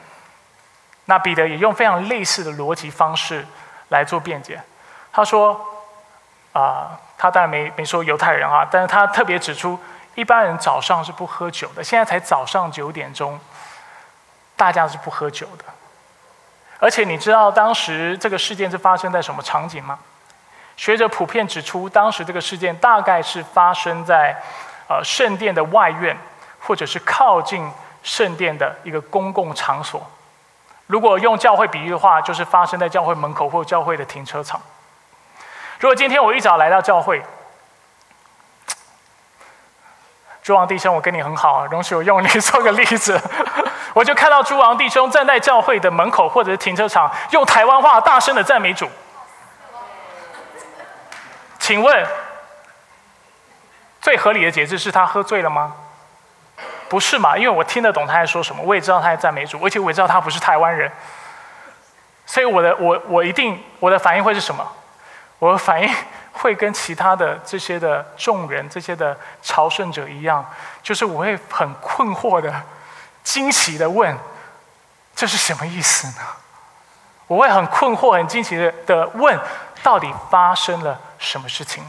[1.06, 3.44] 那彼得也用非常类似的逻辑方式
[3.88, 4.60] 来做辩解。
[5.12, 5.60] 他说
[6.52, 9.76] ：“啊，他当然没没说犹太人啊，但是他特别指出，
[10.20, 11.82] 一般人早上是不喝酒的。
[11.82, 13.40] 现在才早上九点钟，
[14.54, 15.64] 大家是不喝酒的。
[16.78, 19.98] 而且你知道当时这个事件是发生在什么场景吗？
[20.76, 24.36] 学者普遍指出，当时这个事件大概是发生在
[24.88, 26.16] 呃圣殿的外院，
[26.60, 27.70] 或者是靠近
[28.02, 30.06] 圣殿的一个公共场所。
[30.86, 34.60] 如果用教会比喻的话，就是发生在教会门口或教会的停车场。”
[35.80, 37.22] 如果今天我一早来到教会，
[40.50, 43.16] 诸王弟兄，我跟你很好，容许我用你做个例子，
[43.94, 48.90] 我就看到诸王弟兄站在教会的门口或者是停车场，用台湾话大声的赞美主。
[51.60, 52.04] 请问，
[54.00, 55.72] 最合理的解释是他喝醉了吗？
[56.88, 57.38] 不是嘛？
[57.38, 60.90] 因为我听得懂他在说什么，我也知道他在赞美主，而且我也知道他不是台湾人，
[62.26, 64.66] 所以我的我我一定我的反应会是什么？
[65.38, 65.88] 我的反应
[66.32, 70.44] 会跟其他的这些的众人、这些的朝圣者一样，
[70.82, 72.62] 就是我会很困惑的、
[73.22, 74.16] 惊奇的问
[75.14, 76.26] ：“这是什么意思呢？”
[77.26, 79.38] 我会很困惑、很惊奇的的问
[79.82, 81.84] ：“到底发生了什么事情？”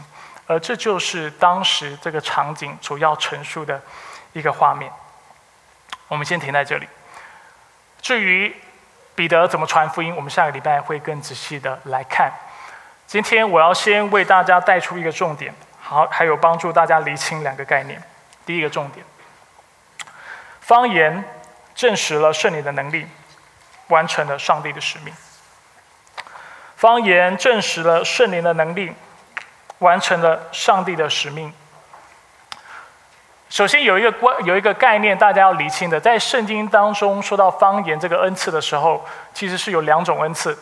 [0.46, 3.80] 而这就是当时这个场景主要陈述的
[4.32, 4.92] 一个画面。
[6.08, 6.86] 我们先停在这里。
[8.02, 8.54] 至于
[9.14, 12.30] 彼得怎么传福音，我们下个礼拜会更仔细的来看。
[13.12, 18.02] 今天我要先为大家带出一个重点，好，还有帮助大家厘清两个概念。
[18.46, 19.04] 第一个重点，
[20.60, 21.22] 方言
[21.74, 23.06] 证实了圣灵的能力，
[23.88, 25.12] 完成了上帝的使命。
[26.74, 28.90] 方言证实了圣灵的能力，
[29.80, 31.52] 完成了上帝的使命。
[33.50, 40.58] 首先有一个关有一个概念，大家要厘清的，在圣经当中说到方言这个恩赐的时候，其实是有两种恩赐。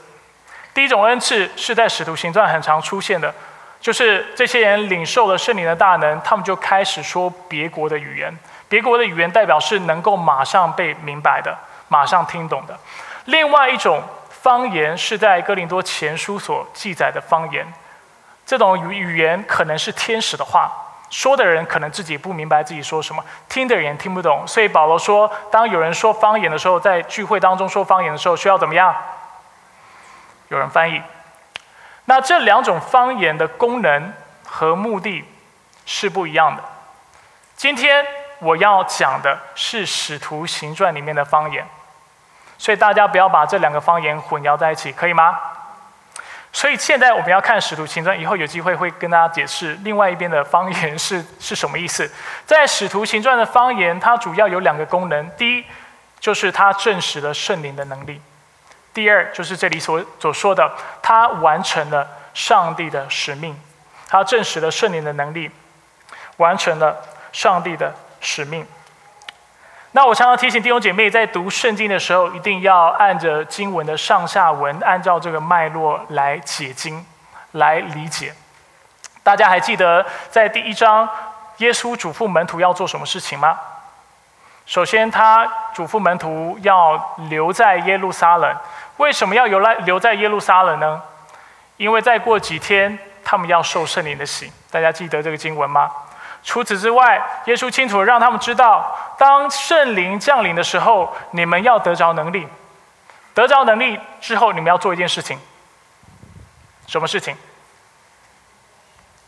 [0.73, 3.35] 第一种恩赐是在使徒行传很常出现的，
[3.81, 8.33] 就是这些人领受了圣灵的大能，他们就开始说别国的语言。
[8.69, 11.57] 别国的语言代表是能够马上被明白的，
[11.89, 12.79] 马上听懂的。
[13.25, 17.67] 另外一种方言是在哥林多前书所记载的方言，
[18.47, 20.71] 这种语语言可能是天使的话，
[21.11, 24.45] 说的人可能自己不明白自己说什么，听的人也听不懂。
[24.47, 28.95] 所以保罗说，当有人说方言的时候，在聚会当中说方言的时候，需要怎么样？
[30.51, 31.01] 有人翻译，
[32.07, 34.13] 那这两种方言的功能
[34.45, 35.25] 和目的
[35.87, 36.63] 是不一样的。
[37.57, 38.05] 今天
[38.41, 41.65] 我要讲的是《使徒行传》里面的方言，
[42.59, 45.39] 所以大家不要把这两个方言混淆在一起，可以吗？
[46.53, 52.13] 所以现在我们要看《使徒行传》，以后有机会会跟大家解释另外一边的方言是 是什么意思。
[52.45, 55.65] 在《使徒行传》的方言，它主要有两个功能：第一，
[56.19, 58.21] 就是它证实了圣灵的能力。
[58.93, 60.71] 第二就是这里所所说的，
[61.03, 63.59] 他完成了上帝的使命，
[64.09, 65.51] 他证实了圣灵的能力，
[66.39, 66.97] 完成了
[67.33, 68.67] 上帝的使命。
[69.93, 77.05] 那我常常提醒弟兄姐妹，在读圣经的时候，一定要按着经文的上下文，按照这个脉络来解经，
[77.53, 78.33] 来理解。
[79.23, 81.09] 大家还记得在第一章，
[81.59, 83.59] 耶稣嘱咐门徒要做什么事情吗？
[84.71, 88.57] 首先，他嘱咐门徒要留在耶路撒冷。
[88.99, 91.03] 为什么要留来留在耶路撒冷呢？
[91.77, 94.53] 因为再过几天，他们要受圣灵的洗。
[94.71, 95.91] 大家记得这个经文吗？
[96.45, 102.47] 除此之外，耶稣清楚让他们知道，当圣灵降临的时候，你们要得着能力。
[103.35, 105.37] 得着能力之后，你们要做一件事情。
[106.87, 107.37] 什么事情？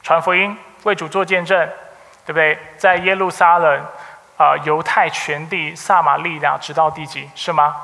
[0.04, 1.68] 传福音，为主做见证，
[2.24, 2.56] 对不对？
[2.78, 3.84] 在耶路撒冷、
[4.42, 7.76] 啊犹太全地、撒玛利亚，直到地极，是吗？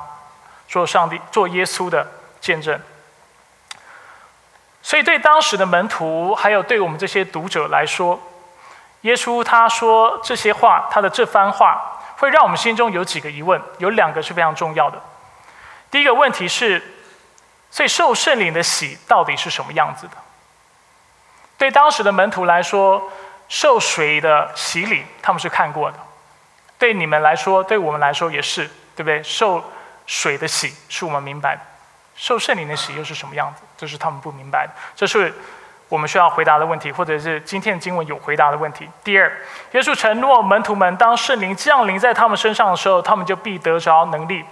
[0.66, 2.07] 做上帝、做耶稣的
[2.40, 2.79] 见证，
[4.83, 8.21] 所以对当时的门徒，还有对我们这些读者来说，
[9.03, 11.81] 耶稣他说这些话，他的这番话，
[12.18, 15.01] 会让我们心中有几个疑问，有两个是非常重要的。
[15.90, 16.83] 第一个问题是，
[17.71, 20.12] 所以受圣灵的洗到底是什么样子的？
[21.57, 23.11] 对当时的门徒来说，
[23.49, 25.99] 受水的洗礼他们是看过的；
[26.79, 28.64] 对你们来说，对我们来说也是，
[28.95, 29.23] 对不对？
[29.23, 29.62] 受
[30.07, 31.59] 水的洗是我们明白，
[32.14, 33.62] 受圣灵的洗又是什么样子？
[33.77, 35.35] 这是他们不明白的，这是
[35.88, 38.88] 我们需要回答的问题，或者是今天的经文有回答的问题。
[39.03, 39.31] 第二，
[39.73, 44.45] 耶稣承诺门徒们，当圣灵降临在他们身上的时候，他们就必得着能力，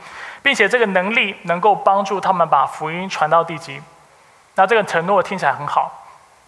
[0.42, 3.80] 并且这个能力能够帮助他们把福音传到地极。
[4.54, 6.06] 那这个承诺听起来很好，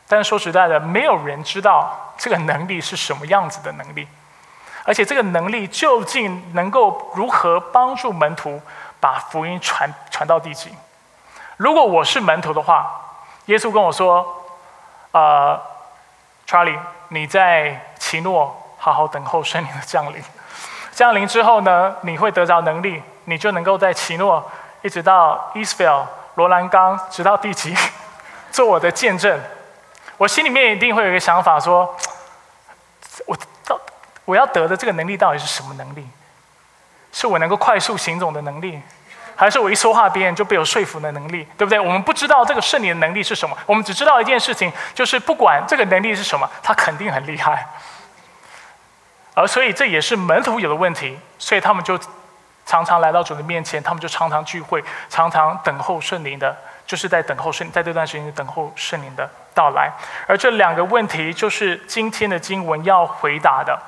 [0.08, 4.08] 但是说实在的，没有人知道这个能力是什么样子的能力，
[4.88, 8.58] 而且这个能力究竟能够如何帮助门徒
[8.98, 10.70] 把福音传传到地极？
[11.58, 12.90] 如果我是门徒的话，
[13.44, 14.26] 耶稣跟我说
[15.12, 15.60] ：“呃
[16.48, 20.22] ，Charlie，你在奇诺好好等候圣灵的降临。
[20.92, 24.42] 降临之后呢，你会得着能力，你就能够在奇诺
[24.80, 27.76] 一直到 Eastville 罗兰冈，直到地极，
[28.50, 29.38] 做我的见证。”
[30.16, 31.94] 我心里面一定会有一个想法，说
[33.28, 33.36] ：“我
[34.28, 36.06] 我要得的这个能力到底是什么能力？
[37.10, 38.78] 是我能够快速行走的能力，
[39.34, 41.48] 还是我一说话别人就被我说服的能力？
[41.56, 41.80] 对不对？
[41.80, 47.66] 我们不知道这个圣灵的能力是什么，我们只知道一件事情，就是不管这个能力是什么，他肯定很厉害。
[49.32, 51.98] 而所以这也是门徒有的问题，所以他们就
[52.66, 56.54] 常常来到主的面前，他们就常常聚会，常常等候圣灵的。”
[56.86, 59.90] 就是在等候圣，在这段时间等候圣灵的到来，
[60.26, 63.78] 而这两个问题就是今天的经文要回答的。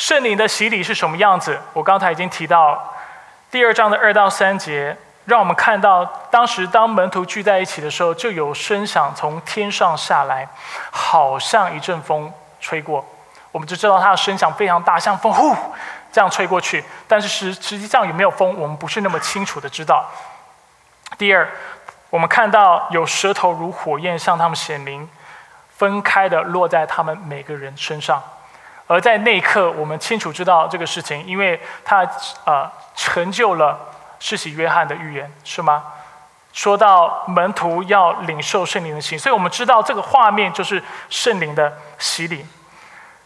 [0.00, 1.60] 圣灵的洗礼是什么样子？
[1.74, 2.94] 我刚才已经提到
[3.50, 10.48] 第二章的二到三节，让我们看到当时当门徒聚在一起的时候，就有声响从天上下来，
[10.90, 12.32] 好像一阵风
[12.62, 13.04] 吹过。
[13.52, 15.54] 我们就知道它的声响非常大，像风呼
[16.10, 16.82] 这样吹过去。
[17.06, 20.08] 但是实实际上有没有风，我们不是那么清楚的知道。
[21.18, 21.46] 第二。
[22.08, 25.08] 我们看到有舌头如火焰向他们显明，
[25.76, 28.20] 分开的落在他们每个人身上，
[28.90, 32.04] 而在那一刻，我们清楚知道这个事情，因为他
[32.44, 33.78] 呃成就了
[34.18, 35.84] 施洗约翰的预言，是吗？
[36.52, 42.44] 说到门徒要领受圣灵的心，所以我们知道这个画面就是圣灵的洗礼。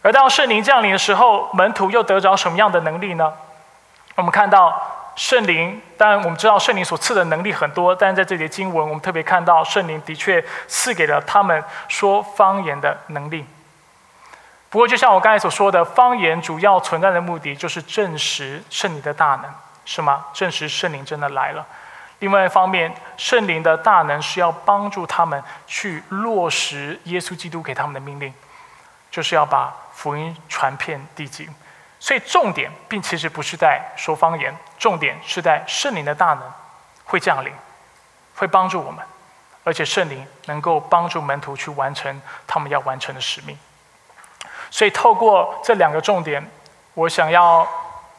[0.02, 3.32] 而当圣灵降临的时候，门徒又得着什么样的能力呢？
[4.16, 4.90] 我们看到。
[5.16, 13.46] 圣灵，当然我们知道圣灵所赐的能力很多，但在这节经文，我们特别看到圣灵的确赐给了他们说方言的能力。
[14.74, 19.44] 不过，就像我刚才所说的，方言主要存在的目的就是证实圣灵的大能，
[19.84, 20.26] 是吗？
[20.32, 21.64] 证实圣灵真的来了。
[22.18, 28.34] 另外一方面，圣灵的大能是要帮助他们去落实耶稣基督给他们的命令，
[29.12, 31.48] 就是要把福音传遍地极。
[32.00, 36.42] 所以重点并其实不是在说方言，重点是在圣灵的大能
[37.04, 37.52] 会降临，
[38.34, 39.04] 会帮助我们，
[39.62, 43.56] 而且圣灵能够帮助门徒去完成他们要完成的使命。
[44.74, 46.44] 所以透过这两个重点，
[46.94, 47.64] 我想要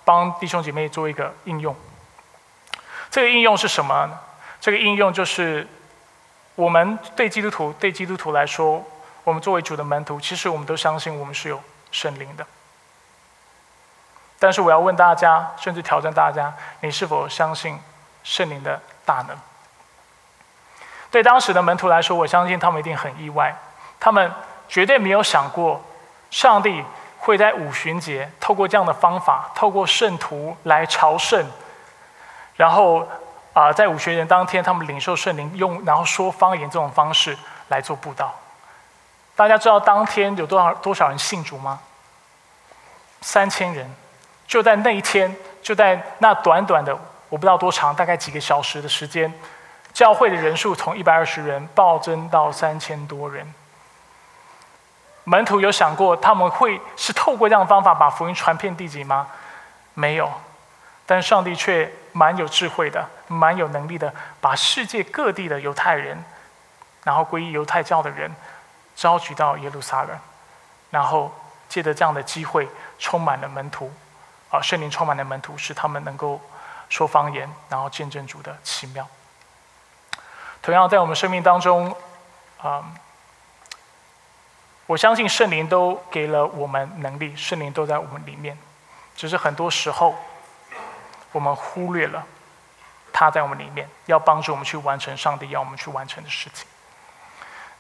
[0.06, 1.76] 帮弟兄姐妹做一个应用。
[3.12, 4.18] 这个应用是什么呢？
[4.62, 5.68] 这个应用就是
[6.56, 8.82] 我们对基督徒对基督徒来说，
[9.26, 12.48] 我们作为主的门徒，其实我们都相信我们是有圣灵的。
[14.40, 17.78] 但是我要问大家，甚至挑战大家：你是否相信
[18.24, 19.38] 圣灵的大能？
[21.12, 23.54] 对当时的门徒来说，我相信他们一定很意外，
[24.00, 24.32] 他们
[24.70, 25.84] 绝对没有想过，
[26.36, 26.84] 上帝
[27.18, 31.50] 会在五旬节透过这样的方法，透过圣徒来朝圣，
[32.58, 33.08] 然后
[33.54, 37.38] 啊，在五旬节当天，他们领受圣灵，用然后说方言这种方式
[37.70, 38.36] 来做布道。
[39.34, 41.80] 大家知道当天有多少多少人信主吗？
[43.22, 43.90] 三千人。
[44.46, 46.94] 就在那一天，就在那短短的
[47.30, 49.34] 我不知道多长，大概几个小时的时间，
[49.94, 53.54] 教会的人数从一百二十人暴增到三千多人。
[55.26, 59.28] 门徒有想过他们会是透过这样的方法把福音传遍地极吗？
[59.94, 60.32] 没有，
[61.06, 66.24] 但上帝却蛮有智慧的，蛮有能力的，把世界各地的犹太人，
[67.04, 68.34] 然后皈依犹太教的人，
[68.96, 70.18] 召集到耶路撒冷，
[70.90, 71.34] 然后
[71.68, 72.68] 借着这样的机会，
[73.00, 73.92] 充满了门徒。
[74.52, 76.40] 啊，圣灵充满了门徒，使他们能够
[76.88, 79.06] 说方言，然后见证主的奇妙。
[80.62, 81.94] 同样，在我们生命当中，
[82.62, 82.84] 啊，
[84.88, 88.58] 我相信圣灵都给了我们能力，圣灵都在我们里面，
[89.16, 90.16] 只是很多时候
[91.32, 92.24] 我们忽略了
[93.12, 96.68] 他在我们里面，要帮助我们去完成上帝要我们去完成的事情。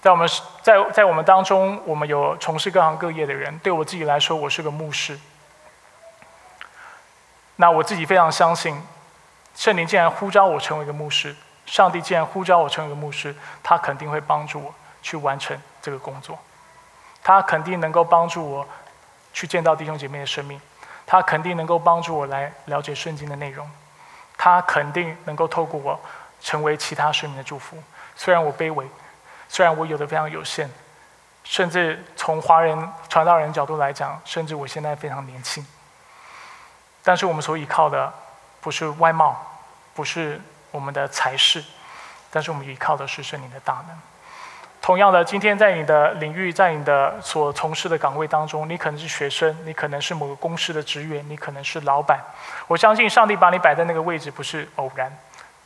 [0.01, 0.29] 在我们
[0.61, 3.57] 在在我们当中，我们有从事各行各业的人。
[3.59, 5.19] 对我自己来说，我是个牧师。
[7.56, 8.79] 那我自己非常相信，
[9.56, 11.35] 圣灵既然呼召我成为一个牧师，
[11.65, 16.37] 上帝既然呼召我成为一个牧师，他肯定会帮助我去完成这个工作，
[17.26, 18.67] 他肯定能够帮助我
[19.34, 20.62] 去见到弟兄姐妹的生命，
[21.08, 23.67] 他肯定能够帮助我来了解圣经的内容，
[24.38, 26.00] 他肯定能够透过我
[26.40, 27.82] 成为其他生命的祝福。
[28.15, 28.88] 虽然我卑微，
[29.50, 30.69] 虽然我有的非常有限，
[31.44, 32.78] 甚至从华人
[33.10, 35.65] 传道人角度来讲，甚至我现在非常年轻。
[37.04, 38.13] 但是我们所依靠的
[38.62, 39.36] 不是外貌，
[39.96, 41.63] 不是我们的才识，
[42.30, 44.00] 但是我们依靠的是圣灵的大能。
[44.82, 52.19] 同样的，今天在你的领域，在你的所从事的岗位当中，你可能是学生，你可能是某个公司的职员，你可能是老板。
[52.67, 55.12] 我相信上帝把你摆在那个位置不是偶然，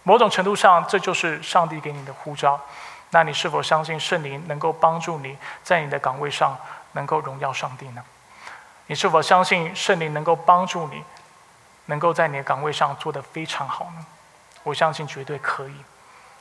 [0.03, 2.59] 某种程度上，这就是上帝给你的呼召。
[3.09, 6.57] 那你是否相信圣灵能够帮助你在你的岗位上
[6.93, 8.01] 能够荣耀上帝呢？
[8.87, 11.03] 你是否相信圣灵能够帮助你，
[11.87, 14.05] 能够在你的岗位上做得非常好呢？
[14.63, 15.75] 我相信绝对可以，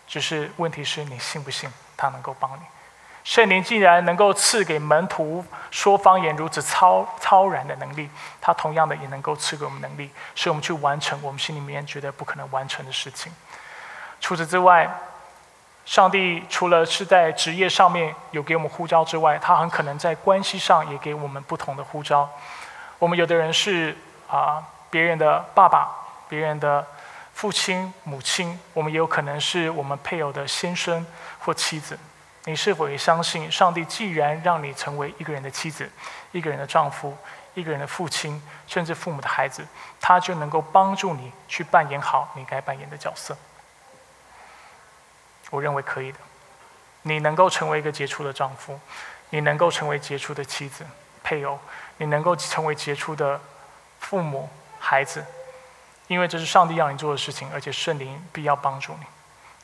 [0.07, 2.62] 只是问题是你信不信他能够帮你？
[3.24, 8.09] 圣灵既然能够赐给门徒说方言如此超超然的能力，
[8.40, 13.30] 他同样的也能够赐给我们能力，使我们去完成我们心里面觉得不可能完成的事情。
[14.18, 14.90] 除此之外，
[15.84, 22.30] 上帝除了是在职业上面有给我们呼召之外，他很可能在关系上也给我们不同的呼召。
[22.99, 23.94] 我们有的人是
[24.26, 25.88] 啊别人的爸爸、
[26.28, 26.86] 别人的
[27.34, 31.07] 父亲、母亲，我们也有可能是我们配偶的先生
[31.49, 31.99] 或妻子。
[32.44, 35.90] 你是否也相信，上帝既然让你成为一个人的妻子、
[36.30, 37.16] 一个人的丈夫、
[37.55, 39.66] 一个人的父亲，甚至父母的孩子，
[39.99, 43.34] 他就能够帮助你去扮演好你该扮演的角色？
[45.49, 46.18] 我认为可以的。
[47.01, 48.78] 你能够成为一个杰出的丈夫，
[49.30, 50.84] 你能够成为杰出的妻子、
[51.24, 51.59] 配偶，
[51.96, 53.40] 你能够成为杰出的
[54.01, 55.24] 父母、孩子，
[56.09, 59.07] 因为这是上帝让你做的事情，而且圣灵必要帮助你。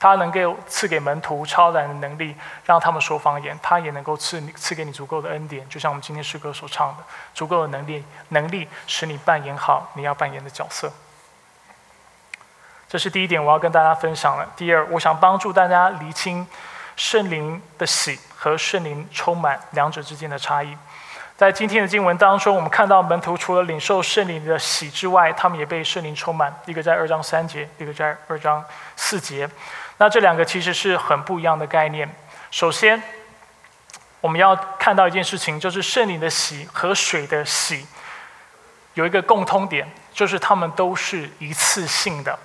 [0.05, 2.37] 他能够赐给门徒超然的能力，
[2.67, 7.03] 让他们说方言；他也能够赐赐给你足够的恩典，就像我们今天诗歌所唱的，
[7.33, 10.93] 足够的能力，能力使你扮演好你要扮演的角色。
[12.87, 14.47] 这是第一点，我要跟大家分享了。
[14.55, 16.47] 第二，我想帮助大家厘清
[16.97, 20.77] 圣灵的喜和圣灵充满两者之间的差异。
[21.35, 26.55] 在今天的经文当中，我们看到门徒除了领受圣灵的喜之外，他们也被圣灵充满。
[26.67, 28.63] 一个在二章三节，一个在二章
[28.97, 29.49] 四节。
[29.99, 32.13] 那这两个其实是很不一样的概念。
[32.51, 33.03] 首先，
[34.21, 37.87] 我们要看到一件事情，就是圣灵的喜和水的喜
[38.95, 42.39] 有一个共通点，就是他们都是一次性的。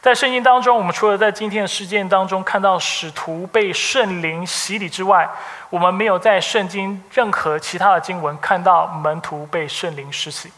[0.00, 5.28] 在圣经当中，我们除了在今天的事件当中看到使徒被圣灵洗礼之外，
[5.70, 10.52] 我们没有在圣经任何其他的经文看到门徒被圣灵施洗。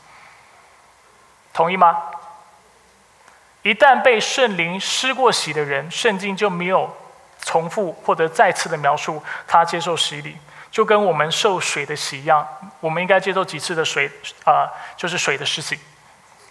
[1.52, 1.98] 同意吗？
[3.64, 6.88] 一旦被圣灵施过洗的人，圣经就没有
[7.42, 10.36] 重复或者再次的描述他接受洗礼，
[10.70, 12.46] 就跟我们受水的洗一样，
[12.78, 14.08] 我们应该接受几次的水
[14.44, 14.70] 啊？
[14.96, 15.76] 就是水的施洗，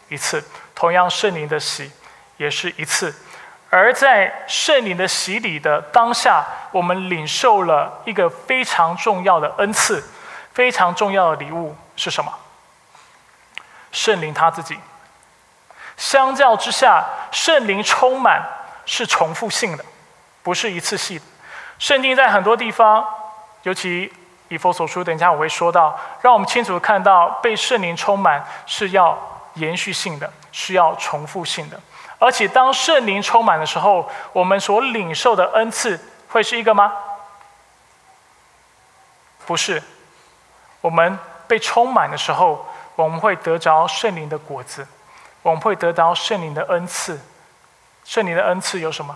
[0.09, 0.43] 一次。
[0.75, 1.89] 同样，圣灵的洗。
[2.37, 3.13] 也是一次，
[3.69, 10.03] 而在圣灵的洗礼的当下，我们领受了一个非常重要的恩赐，
[10.51, 12.33] 非常重要的礼物是什么？
[13.91, 14.75] 圣灵他自己。
[15.97, 18.41] 相较之下，圣灵充满
[18.85, 19.85] 是重复性的，
[20.41, 21.23] 不是一次性的。
[21.79, 23.05] 圣经在很多地方，
[23.63, 24.11] 尤其
[24.47, 29.17] 以佛所书，等一下我会说到，让我们清楚看到，被圣灵充满是要
[29.55, 31.79] 延续性的，是要重复性的。
[32.19, 36.93] 而且，当圣灵充满的时候，我们所领受的恩赐会是一个吗？
[39.45, 39.81] 不是。
[40.79, 41.17] 我们
[41.47, 42.65] 被充满的时候，
[42.95, 44.87] 我们会得着圣灵的果子，
[45.43, 47.21] 我们会得到圣灵的恩赐。
[48.03, 49.15] 圣灵的恩赐有什么？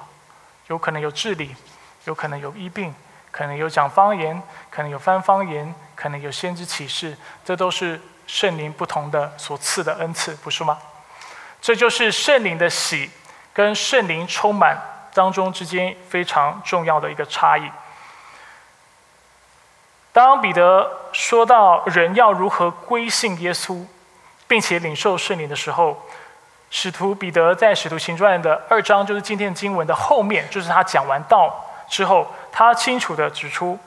[0.67, 1.55] 有可能有治理，
[2.03, 2.93] 有可能有医病，
[3.32, 10.78] 可能有讲方言，可能有翻方言，可能有先知启示，这都是圣灵不同的所赐的恩赐，不是吗？
[11.61, 13.09] 这就是圣灵的喜
[13.53, 14.78] 跟圣灵充满
[15.13, 17.71] 当中之间非常重要的一个差异。
[20.11, 23.86] 当彼得说到人要如何归信耶稣，
[24.47, 26.01] 并且领受圣灵的时候，
[26.69, 31.53] 使徒彼得在使徒行传的二章，就是今天的经文的后面，就是他讲完道
[31.89, 33.77] 之后，他清楚的指出：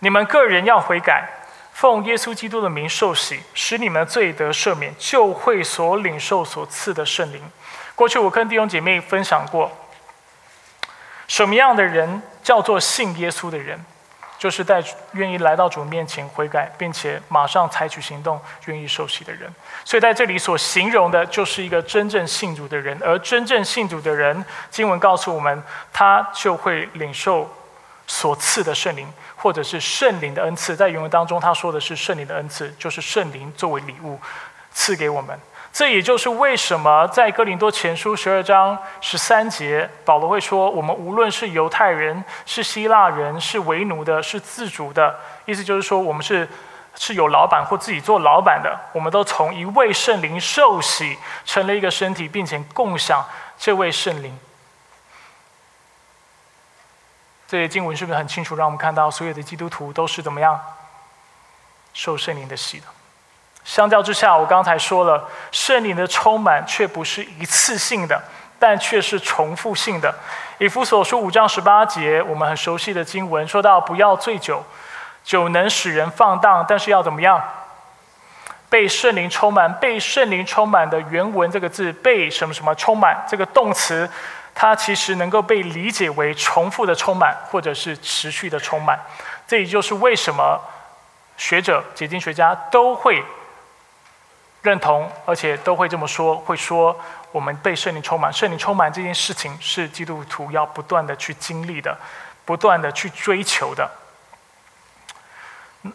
[0.00, 1.28] 你们个人要悔改。
[1.72, 7.42] 奉耶稣基督的名受洗，使你们罪得赦免，就会所领受所赐的圣灵。
[7.96, 9.72] 过去我跟弟兄姐妹分享过，
[11.26, 13.84] 什么样的人叫做信耶稣的人，
[14.44, 19.50] 就是在愿意来到主面前悔改，并且马上采取行动，愿意受洗的人。
[19.86, 22.94] 所以在这里所形容的，就是一个真正信主的人。
[23.02, 25.62] 而真正信主的人，经文告诉我们，
[25.94, 27.50] 他就会领受
[28.06, 29.08] 所赐的圣灵。
[29.34, 34.20] 或者是圣灵的恩赐，在原文当中，他说的是圣灵的恩赐，就是圣灵作为礼物
[34.74, 35.40] 赐给我们。
[35.74, 46.48] 这也就是为什么在哥林多前书十二章十三节，保罗会说：我们无论是犹太人、是希腊人、是为奴的、是自主的，意思就是说，我们是
[46.94, 54.38] 是有老板或自己做老板的，我们都从一位圣灵受洗，成了一个身体，并且共享这位圣灵。
[57.48, 60.60] 这些经文是不是很清楚，让我们看到所有的基督徒都是怎么样
[61.92, 62.86] 受圣灵的洗的？
[63.64, 68.22] 相较之下，我刚才说了，圣灵的充满却不是一次性的，
[68.58, 70.14] 但却是重复性的。
[70.58, 74.62] 以弗所书五章十八节，我们很熟悉的经文，说到不要醉酒，
[75.24, 77.42] 酒能使人放荡，但是要怎么样？
[78.68, 84.08] 被圣灵充满，被圣灵充满的原文这个字，被什么什么充满这个动词。
[84.54, 88.98] 它其实能够被理解为重复的充满，或者是持续的充满。
[89.48, 90.60] 这也就是为什么
[91.36, 93.20] 学者、解经学家都会
[94.64, 96.98] 认同，而且都会这么说：会说
[97.30, 101.96] 我们被圣灵充满，圣灵充满这件事情是基督徒要不断的去经历的，
[102.44, 103.88] 不断的去追求的。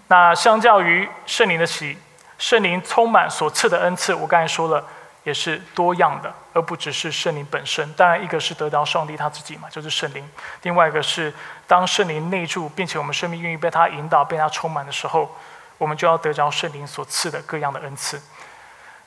[0.08, 1.98] 那相较于圣灵的喜，
[2.38, 4.86] 圣灵充满所赐的恩赐，我刚才说了。
[5.26, 7.94] 也是多样的，而不只是圣灵本身。
[7.94, 10.24] 当然，一个是得到上帝他自己嘛，就是圣灵；
[10.62, 11.32] 另外一个是
[11.68, 15.36] 当圣灵内住，并且我们生命愿意被他引导、被他充满的时候，
[15.78, 18.20] 我们就要得着圣灵所赐的各样的恩赐。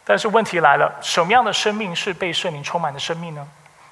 [0.04, 3.46] 但是问题来了，什么样的生命是被圣灵充满的生命呢？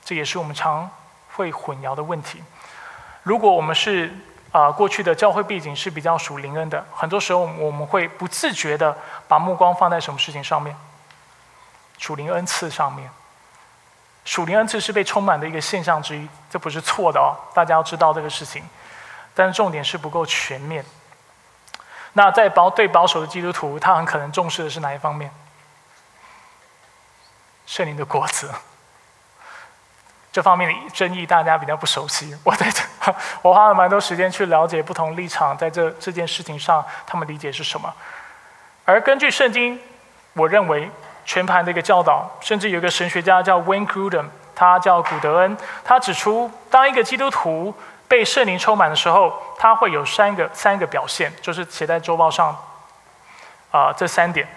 [0.04, 0.90] 这也是我们常
[1.34, 2.42] 会混淆的问题。
[3.22, 4.12] 如果我们是
[4.50, 8.96] 啊过去的教会背景是比较属灵恩的，很多时候我们会不自觉的
[9.28, 10.74] 把目光放在什么事情上面？
[11.98, 13.08] 属灵恩赐上面，
[14.24, 18.64] 属灵恩赐是被充满的一个现象之一，这不是错的哦，大家要知道这个事情。
[19.34, 20.84] 但是重点是不够全面。
[22.14, 25.30] 那在保对保守的基督徒，他很可能重视的是哪一方面？
[27.70, 28.50] 圣灵的果子。
[30.32, 32.36] 这方面的争议大家比较不熟悉。
[32.42, 32.82] 我在这，
[33.42, 37.94] 我花了蛮多时间去了解不同立场在这这件事情上他们理解是什么。
[38.84, 39.80] 而根据圣经，
[40.32, 40.90] 我认为。
[41.22, 44.24] 全盘的一个教导，甚至有一个神学家叫 Wayne Grudem，
[44.56, 47.72] 他叫古德恩，他指出，当一个基督徒
[48.08, 52.56] 被圣灵充满的时候，他会有三个三个表现，就是写在周报上，
[53.70, 54.48] 啊，这三点，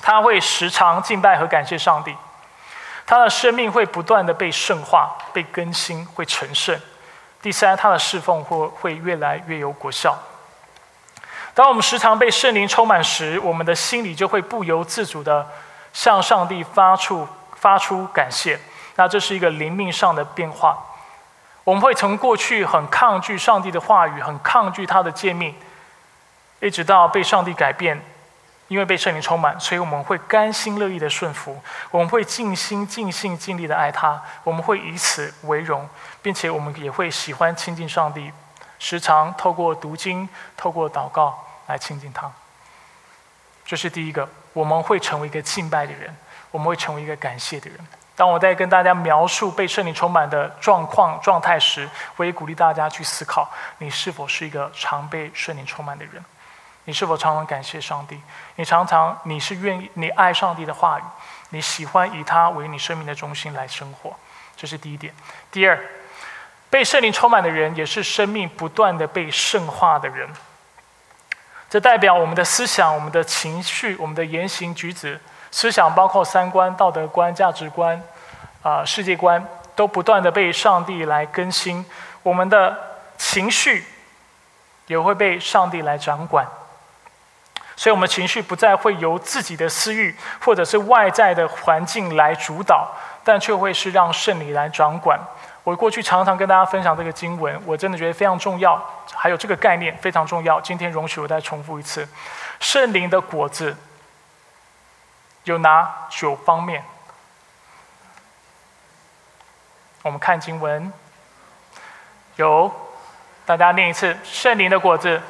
[0.00, 2.16] 他会时常敬拜和感谢上帝，
[3.06, 6.80] 他的生命会不断的被圣化、被更新、会成圣。
[7.40, 10.16] 第三，他的侍奉会会越来越有果效。
[11.54, 15.46] 当我们时常被圣灵充满时，我们的心里就会不由自主的。
[15.94, 18.58] 向上帝发出发出感谢，
[18.94, 20.82] 那这是一个灵命上的变化。
[21.64, 25.54] 我们会从过去很抗拒上帝的话语，很抗拒他的诫命，
[26.60, 28.02] 一直到被上帝改变，
[28.72, 35.86] 因为被圣灵充满，所以我们会甘心乐意的顺服，我们会尽心尽性尽力的爱他，我们会以此为荣，
[36.22, 38.32] 并且我们也会喜欢亲近上帝，
[38.78, 42.32] 时常透过读经、透过祷告来亲近他。
[43.66, 44.26] 这是第一个。
[44.54, 46.16] 我们会成为一个敬拜的人，
[46.50, 47.78] 我们会成为一个感谢的人。
[48.16, 56.24] 当我在跟大家描述被圣灵充满的状况状态时，我也鼓励大家去思考：你是否是一个常被圣灵充满的人？
[56.84, 58.20] 你是否常常感谢上帝？
[58.56, 61.02] 你常常你是愿意你爱上帝的话语？
[61.50, 64.14] 你喜欢以他为你生命的中心来生活？
[64.56, 65.14] 这是第一点。
[65.50, 65.78] 第二，
[66.70, 70.28] 被圣灵充满的人，也是生命不断的被圣化的人。
[71.70, 75.20] 这代表我们的思想、我们的情绪、我们的言行举止。
[75.50, 78.02] 思想包括三观、道德观、价值观，
[78.62, 81.84] 啊，世界观，都不断的被上帝来更新。
[82.22, 82.74] 我们的
[83.18, 83.84] 情绪
[84.86, 86.46] 也会被上帝来掌管，
[87.74, 90.14] 所以，我们情绪不再会由自己的私欲
[90.44, 92.86] 或者是外在的环境来主导，
[93.24, 95.18] 但却会是让圣灵来掌管。
[95.64, 98.80] 我过去常常跟大家分享这个经文，我真的觉得非常重要，
[99.14, 100.60] 还有这个概念非常重要。
[100.60, 102.06] 今天容许我再重复一次：
[102.60, 103.76] 圣灵的果子
[105.44, 106.84] 有哪九方面？
[110.02, 110.92] 我们看经文，
[112.36, 112.70] 有，
[113.46, 115.22] 大家念一次：圣灵的果子。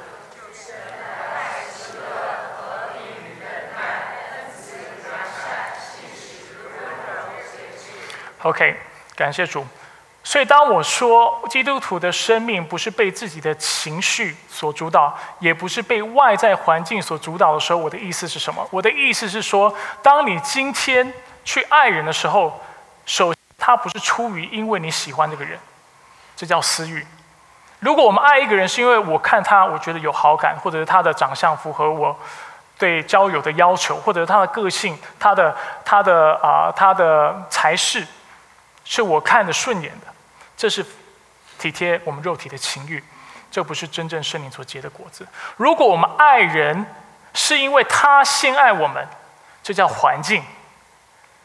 [8.43, 8.77] OK，
[9.15, 9.67] 感谢主。
[10.25, 18.65] 所以，当我说基督徒的生命不是被自己的情绪所主导，也不是被外在环境所主导的时候，我的意思是什么？
[18.71, 21.13] 我的意思是说，当你今天
[21.45, 22.61] 去爱人的时候，
[23.05, 25.59] 首他不是出于因为你喜欢这个人，
[26.37, 27.05] 这叫私欲。
[27.81, 32.17] 如果我们爱一个人是因为我看他，我觉得有好感，或者是他的长相符合我
[32.79, 38.07] 对交友的要求，或者是他的个性、他的他的啊他的才是，
[38.85, 40.07] 是我看的顺眼的。
[40.57, 40.85] 这是
[41.59, 43.03] 体贴我们肉体的情欲，
[43.51, 45.27] 这不是真正圣灵所结的果子。
[45.57, 46.87] 如果我们爱人
[47.35, 49.07] 是因为他先爱我们，
[49.63, 50.43] 这叫环境，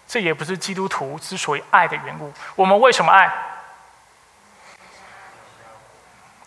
[0.07, 2.31] 这也不是基督徒之所以爱的缘故。
[2.55, 3.31] 我们为什么爱？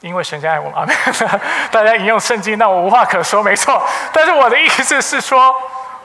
[0.00, 0.88] 因为神先爱我们。
[1.72, 3.86] 大家引用圣经，那我无话可说，没错。
[4.12, 5.54] 但是我的意思是说，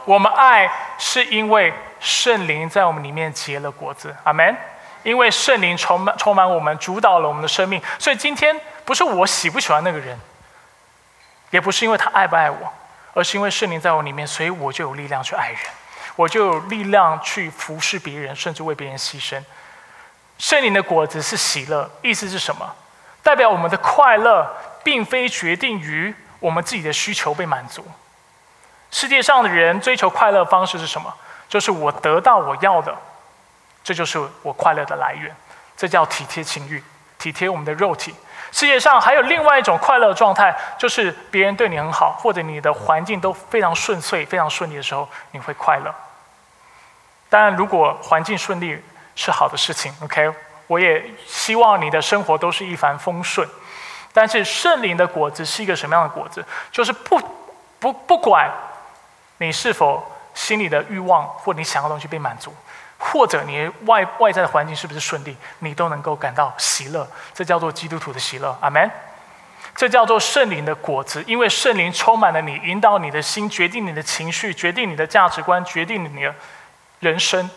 [0.05, 4.15] 我们爱是因为圣灵在我们里面结了果子。
[4.23, 4.55] 阿门。
[5.06, 10.20] 因为圣灵充满充满我们，主导了我们的生命，所以今天不是我喜不喜欢那个人，
[11.51, 12.74] 也不是因为他爱不爱我，
[13.14, 15.60] 而是因为圣灵在我里面，所以我就有力量去爱人，
[16.16, 19.39] 我就有力量去服侍别人，甚至为别人牺牲。
[20.39, 22.76] 圣灵的果子是喜乐，意思是什么？
[23.22, 24.51] 代表我们的快乐
[24.84, 27.86] 并非决定于我们自己的需求被满足。
[28.89, 31.14] 世界上的人追求快乐方式是什么？
[31.47, 32.95] 就是我得到我要的。
[33.86, 35.31] 这就是我快乐的来源，
[35.77, 36.83] 这叫体贴情欲，
[37.19, 38.15] 体贴我们的肉体。
[38.51, 45.93] 世界上还有另外一种快乐状态，就是别人对你很好，或者你的环境都非常顺遂、非常顺利的时候，你会快乐。
[47.29, 48.81] 当然，如果环境顺利
[49.13, 50.31] 是好的事情，OK，
[50.65, 53.47] 我也希望你的生活都是一帆风顺。
[54.13, 56.43] 但是圣灵的果子是一个什么样的果子？
[56.71, 57.21] 就是不
[57.77, 58.49] 不不管
[59.38, 62.51] 你是否心里的欲望或你想要的东西被满足。
[63.12, 68.89] 或者你外外在的环境是不是顺利，你都能够感到喜乐，这叫做基督徒的喜乐，阿门。
[69.76, 76.34] 这叫做圣灵的果子，因为圣灵充满了你，引导你的心，决定你的情绪，决定你的价值观，决定你的
[76.99, 77.47] 人生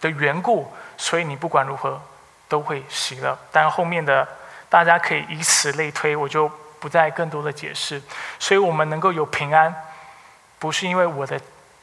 [0.00, 2.00] 的缘故，所以你不管如何
[2.48, 3.36] 都会喜乐。
[3.52, 4.26] 但后面的
[4.70, 8.00] 大家可以以此类推，我就不再更多的解释。
[8.38, 9.74] 所以我们能够有平安，
[10.58, 11.38] 不是因为我的。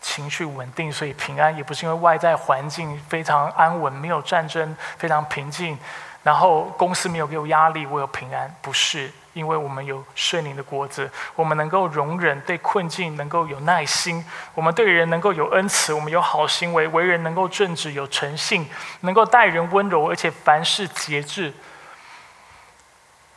[0.08, 5.76] 情绪稳定，所以平安也不是因为外在环境非常安稳，没有战争，非常平静，
[6.22, 21.52] 然后公司没有给我压力，我有平安，不是因为我们有圣灵的果子，我们能够容忍对困境，能够有耐心，我们对人能够有恩慈，我们有好行为，为人能够正直有诚信，能够待人温柔，而且凡事节制，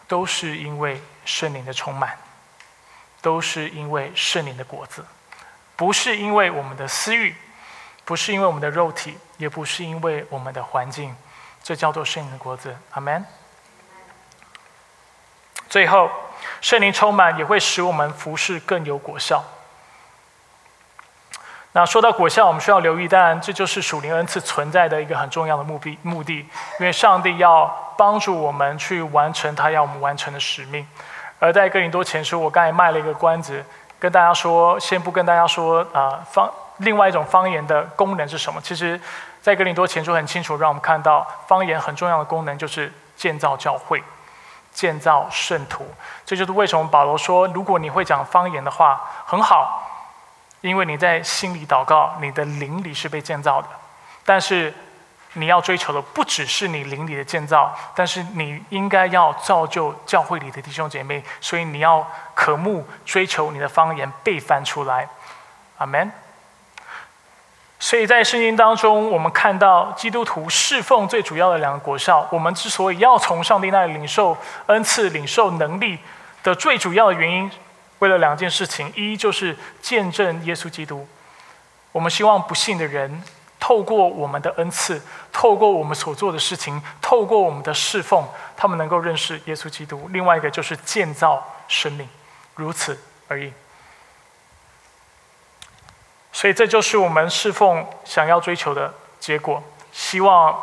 [0.06, 2.18] 都是因为圣灵的充满，
[3.22, 5.02] 都是因为圣灵的果子。
[5.78, 7.32] 不是因为我们的私欲，
[8.04, 11.14] 不是因为我们的肉体，也不是因为我们的环境，
[11.62, 12.76] 这叫做圣灵的果子。
[12.90, 13.24] 阿门。
[15.68, 16.10] 最后，
[16.60, 19.44] 圣灵充满也会使我们服侍更有果效。
[21.70, 25.96] 那说到果效，我们需要留意，当然这就是属灵恩赐存在的一个很重要的目的。
[26.02, 26.38] 目的，
[26.80, 30.84] 因为上帝要帮助我们去完成他要我们完成的使命。
[31.38, 33.64] 而在哥林多前书，我刚才卖了一个关子。
[33.98, 38.60] 跟大家说，先不跟大家说啊，方另外一种方言的功能是什么？
[38.60, 39.00] 其实，
[39.42, 44.02] 在格林多前书很清楚，让我们看到方言很重要的功能就是建造教会、
[44.72, 45.86] 建造圣徒。
[46.24, 49.82] 这就是为什么保罗说，如果你会讲方言的话，很好，
[50.60, 53.68] 因为你在心里祷告，你的灵里是被建造的。
[54.24, 54.72] 但是。
[55.34, 62.04] 你要追求的不只是你邻里的建造，但是你应该要造就教会里的弟兄姐妹，所以你要
[62.34, 65.08] 渴慕追求你的方言被翻出来，
[65.76, 66.10] 阿门。
[67.78, 72.26] 所以在圣经当中，我们看到基督徒侍奉最主要的两个果效。
[72.32, 75.98] 我们之所以要从上帝那里领受恩赐、领受能力
[76.42, 77.48] 的最主要的原因，
[78.00, 81.06] 为了两件事情：一就是见证耶稣基督。
[81.92, 83.22] 我们希望不信的人。
[83.60, 85.02] 透过我们的恩赐，
[85.32, 88.26] 透过我们所做的事情，透过我们的侍奉，
[88.56, 90.08] 他们能够认识耶稣基督。
[90.12, 92.08] 另外一个就是建造生命，
[92.54, 92.98] 如此
[93.28, 93.52] 而已。
[96.32, 99.62] 所以这就是我们侍奉想要追求的结果。
[99.92, 100.56] 希望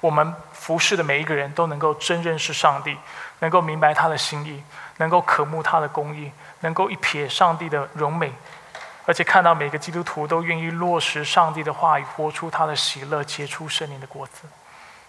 [0.00, 2.96] 我们服侍的每一个人都能够真认识上帝，
[3.38, 4.62] 能够明白他的心意，
[4.98, 6.30] 能够渴慕他的公义，
[6.60, 8.32] 能够一瞥上帝的荣美。
[9.06, 14.42] 而且看到每个基督徒都愿意落实上帝的话语，活出他的喜乐，结出圣灵的果子，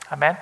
[0.10, 0.38] 阿门。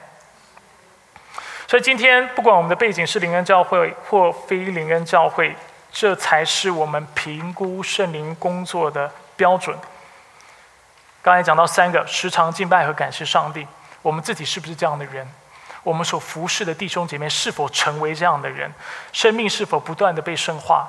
[1.68, 5.56] 所以今天，不管我们的背景是灵恩教会或非灵恩教会，
[5.92, 9.76] 这才是我们评估圣灵工作的标准。
[11.24, 13.66] 刚才讲到三个：时常敬拜和感谢上帝。
[14.04, 15.28] 我们自己是不是这样的人？
[15.82, 18.72] 我们所服侍的弟兄姐妹是否成为这样的人？
[19.12, 20.88] 生命是否不断的被深化？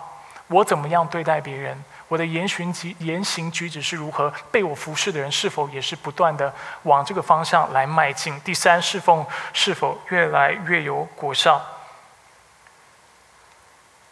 [0.48, 1.82] 我怎么样对待别人？
[2.08, 4.32] 我的言行举言行举止是如何？
[4.52, 6.52] 被我服侍的人是否也是不断的
[6.84, 8.40] 往这个方向来迈进？
[8.40, 11.60] 第三，侍奉是否越来越有果效？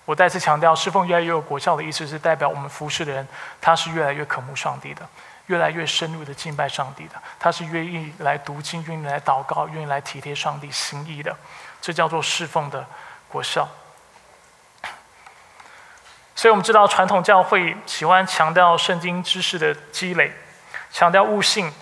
[0.05, 3.27] 我再次强调，侍奉越来越有果效的意思是代表我们服侍的人，
[3.61, 5.09] 他是越来越渴慕上帝的，
[5.47, 11.35] 越来越深入的敬拜上帝的，他是愿意来读经、愿意来祷告、愿意来体贴上帝心意的，
[11.81, 12.85] 这叫做侍奉的
[13.29, 13.67] 果效。
[16.35, 20.33] 所以我们知道，传统教会喜欢强调圣经知识的积累，
[20.91, 21.73] 强调悟性，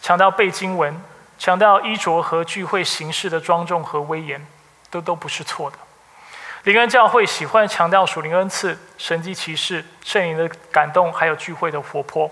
[0.00, 1.02] 强调背经文，
[1.38, 4.46] 强调衣着和聚会形式的庄重和威严，
[4.90, 5.76] 都都不是错的。
[6.62, 12.30] 灵恩教会喜欢强调属灵恩赐、神迹奇事、圣灵的感动，还有聚会的活泼。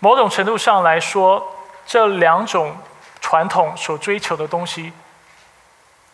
[0.00, 1.54] 某种程度上来说，
[1.86, 2.76] 这两种
[3.20, 4.92] 传统所追求的东西，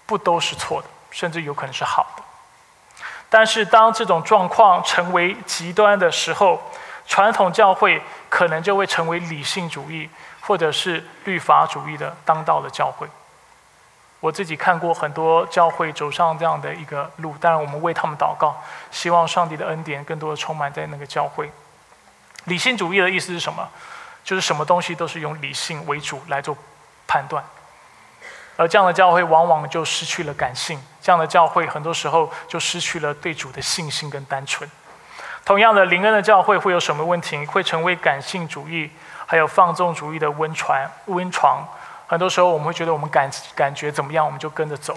[0.04, 2.22] 不都是错的，甚至有可能是好的。
[3.30, 6.60] 但是，当这种状况成为极端的时候，
[7.06, 10.08] 传统教会可能就会成为理性主义
[10.40, 13.06] 或者是律法主义的当道的教会。
[14.20, 18.56] 我自己看过很多教会走上这样的一个路，当然我们为他们祷告，
[18.90, 21.50] 希望上帝的恩典更多的充满在那个教会。
[22.44, 23.68] 理性主义的意思是什么？
[24.24, 26.54] 就是什么东西都是用理性为主来做
[27.06, 27.42] 判断，
[28.56, 30.78] 而这样的教会往往就失去了感性，
[31.08, 34.70] 这样的教会很多时候就失去了对主的信心跟单纯。
[35.42, 37.46] 同样的，灵恩的教会会有什么问题？
[37.46, 38.90] 会成为感性主义
[39.24, 41.66] 还有放纵主义的温床温床。
[42.06, 44.94] 很多时候我们会觉得我们感感觉怎么样，我们就跟着走，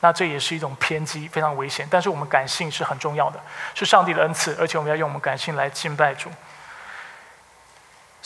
[0.00, 1.86] 那这也是一种偏激，非常危险。
[1.88, 3.38] 但是我们感性是很重要的，
[3.72, 6.28] 是上帝的恩赐，而且我们要用我们感性来敬拜主。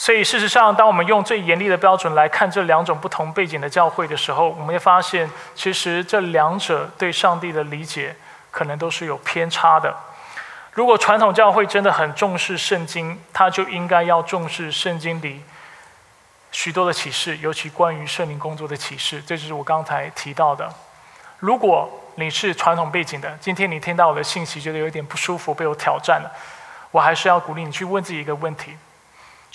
[0.07, 8.15] 所以事实上，当我们用最严厉的标准来看这两种不同背景的教会的时候，我们会发现，其实这两者对上帝的理解
[8.53, 9.93] 可能都是有偏差的。
[10.75, 15.43] 如果传统教会真的很重视圣经，他就应该要重视圣经里。
[16.53, 20.73] 许多的启示，尤其关于圣灵工作的启示，这就是我刚才提到的。
[21.41, 26.31] 如果你是传统背景的，今天你听到我的信息，觉得有点不舒服，被我挑战了，
[26.93, 28.77] 我还是要鼓励你去问自己一个问题：，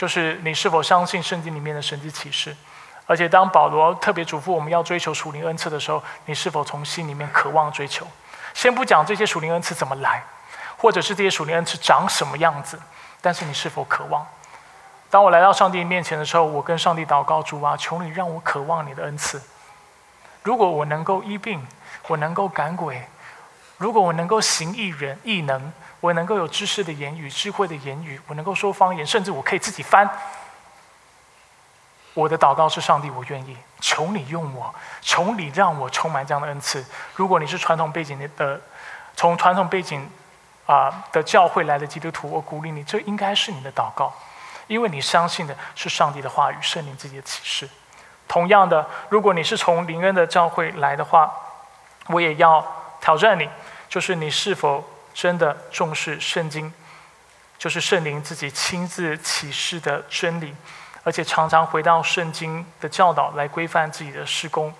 [0.01, 2.57] 就是你是否相信圣经里面的神迹启示？
[3.05, 8.07] 而且，当保罗特别嘱咐我们要追求属灵恩赐的时候，你是否从心里面渴望追求？
[8.55, 10.23] 先不讲这些属灵恩赐怎么来，
[10.75, 12.81] 或者是这些属灵恩赐长什么样子，
[13.21, 14.25] 但是你是否渴望？
[15.11, 19.39] 当我来到上帝面前的时候，我跟上帝祷告：主啊，求你让我渴望你的恩赐。
[20.41, 21.63] 如果我能够医病，
[22.07, 22.95] 我能够赶鬼；
[23.77, 25.71] 如果我能够行异人异能，
[26.01, 30.09] 我能够有知识的言语、智慧的言语，我能够说方言，甚至我可以自己翻。
[32.13, 36.83] 我的祷告是：上帝，我愿意，求你用我，求你让我充满这样的恩赐。
[37.15, 38.59] 如果你是传统背景的，
[39.15, 40.09] 从传统背景
[40.65, 44.13] 啊的教会来的基督徒，我鼓励你，这应该是你的祷告。
[44.67, 47.69] 因为你相信的是上帝的话语，圣灵自己的启示。
[48.27, 51.31] 同样的，如果你是从灵恩的教会来的话，
[52.07, 52.65] 我也要
[52.99, 53.49] 挑战你，
[53.87, 54.83] 就是你是否
[55.13, 56.71] 真的重视圣经，
[57.57, 60.53] 就是圣灵自己亲自启示的真理，
[61.03, 64.73] 而且常常回到圣经的教导来规范自己的施工。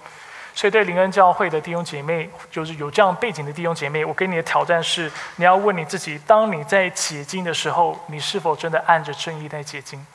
[0.54, 10.06] 所以，对灵恩教会的弟兄姐妹，就是有这样背景的弟兄姐妹，我给你的挑战是：你要问你自己，当你在解经的时候，你是否真的按着正义在解经？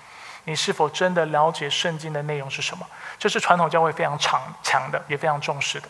[0.44, 2.86] 你是否真的了解圣经的内容是什么？
[3.18, 5.88] 这是传统教会非常强强的，也非常重视的。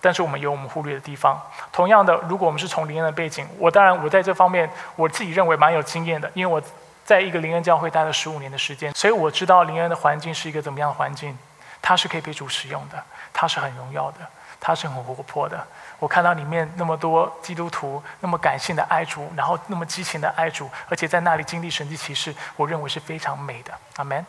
[0.00, 1.40] 但是我们有我们忽略的地方。
[1.72, 6.62] 同样的，如果我们是从灵恩的背景，我当然我在这方面我自己认为蛮有经验的，因为我
[7.04, 11.36] 在一个灵恩教会待了十五年的时间，所以我知道灵恩的环境是一个怎么样的环境，
[11.82, 13.02] 它是可以被主使用的。
[13.32, 14.18] 它是很荣耀的，
[14.60, 15.64] 它是很活泼的。
[15.98, 23.72] 我看到里面那么多基督徒，那么感性的爱主，然后那么激情的爱主，而且在那里经历神迹奇事，我认为是非常美的。
[23.96, 24.24] 阿门。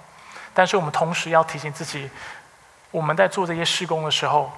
[0.53, 2.09] 但是我们同时要提醒自己，
[2.91, 4.51] 我们在做这些施工的时候，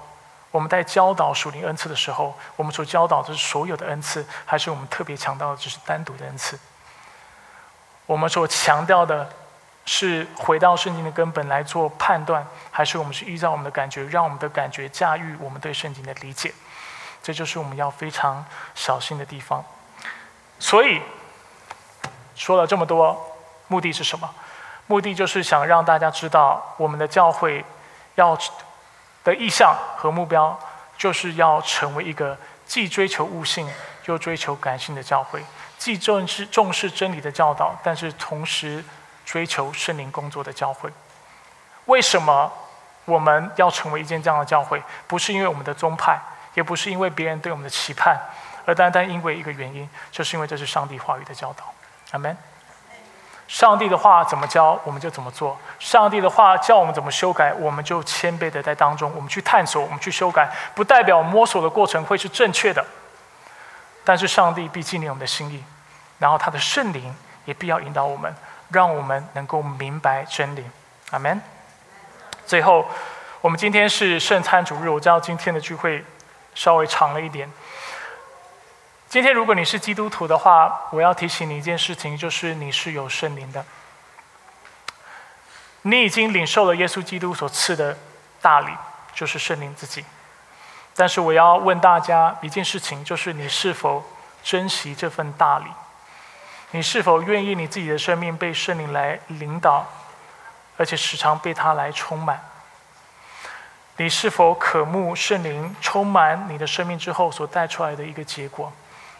[0.54, 6.56] 我们在教导属灵恩赐的时候，我们所教导的是所有的恩赐，还是我们特别强调的只是单独的恩赐？
[8.06, 9.28] 我们所强调的。
[9.86, 16.54] 是回到圣经的根本来做判断，还是我们是依照我们的感觉，让我们的感觉驾驭我们对圣经的理解？
[17.22, 18.42] 这就是我们要非常
[18.74, 19.62] 小心的地方。
[20.58, 21.02] 所以
[22.34, 23.36] 说了这么多，
[23.68, 24.34] 目的是什么？
[24.86, 27.62] 目的就是想让大家知道，我们的教会
[28.14, 28.34] 要
[29.24, 30.56] 的意向和目标，
[30.96, 33.68] 就是要成为一个既追求悟性
[34.04, 35.42] 又追求感性的教会，
[35.78, 38.84] 既重视重视真理的教导，但是同时。
[39.26, 40.90] 追求圣灵工作的教会，
[41.86, 42.52] 为什么
[43.06, 44.82] 我们要成为一间这样的教会？
[45.06, 46.20] 不是因为我们的宗派，
[46.52, 48.20] 也不是因为别人对我们的期盼，
[48.66, 51.72] 而单单因为一个原因，就是因为这是上帝话语的教导。
[52.10, 52.36] 阿门。
[53.46, 62.84] 上帝的话怎么教，我们就怎么做；上帝的话教我们怎么修改，我们就谦卑的在当中，我们去探索，我们去修改，不代表摸索的过程会是正确的。
[64.04, 65.62] 但是上帝必纪念我们的心意，
[66.18, 67.14] 然后他的圣灵
[67.44, 68.34] 也必要引导我们。
[68.70, 70.64] 让我们能够明白真理，
[71.10, 71.40] 阿门。
[72.44, 72.84] 最后，
[73.40, 76.04] 我们今天是圣餐主日，我知道今天的聚会
[76.54, 77.48] 稍微长了一点。
[79.14, 83.64] 今天如果你是基督徒的话，我要提醒你一件事情，就是你是有圣灵的，
[85.82, 87.96] 你已经领受了耶稣基督所赐的
[88.42, 88.72] 大礼，
[89.14, 90.04] 就是圣灵自己。
[90.96, 94.04] 但是我要问大家一件事情，就是你是否
[94.42, 95.66] 珍惜这份大礼？
[96.72, 99.86] 你是否愿意你自己的生命被圣灵来领导，
[100.76, 102.42] 而且时常被他来充满？
[103.96, 108.72] 你是否渴慕圣灵充满你的生命之后所带出来的一个结果，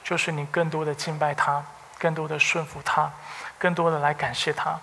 [0.04, 1.64] 就是你更多的敬拜他，
[1.98, 3.10] 更多的顺服他，
[3.58, 4.78] 更多的来感谢他？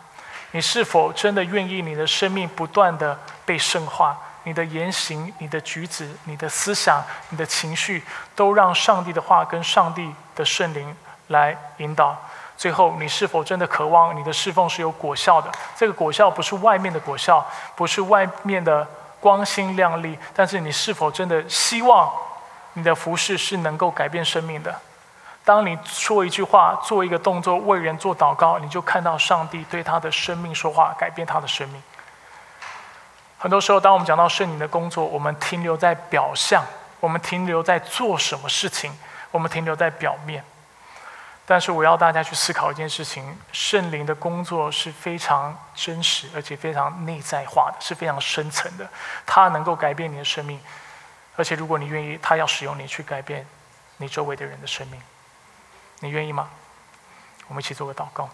[0.52, 4.18] 你是否真的愿意你的生命不断的被圣化？
[4.44, 8.04] 你的言行、你的举止、你的思想、你的情绪，
[8.36, 10.96] 都让上帝的话跟上帝的圣灵
[11.28, 12.18] 来引导。
[12.58, 15.52] 最后，你是否真的渴望你的侍奉是有果效的？
[15.76, 17.46] 这个果效不是外面的果效，
[17.76, 18.88] 不是外面的
[19.20, 22.12] 光鲜亮丽，但是你是否真的希望
[22.74, 24.76] 你的服饰是能够改变生命的？
[25.44, 31.82] 当你说一句话、做一个动作、为人做祷告，你就看到上帝对他的生命说话，改变他的生命。
[33.40, 36.64] 很多时候，当我们讲到圣灵的工作，我们停留在表象，
[37.00, 38.96] 我们停留在做什么事情，
[39.32, 40.44] 我们停留在表面。
[41.44, 48.88] 但是，我要大家去思考一件事情：圣灵的工作是非常真实，而且非常内在化的，是非常深层的。
[49.26, 50.62] 它能够改变你的生命，
[51.36, 53.46] 而且如果你愿意，它要使用你去改变
[53.98, 55.02] 你周围的人的生命。
[56.02, 56.50] 你愿意吗？
[57.48, 58.30] 我们一起做个祷告。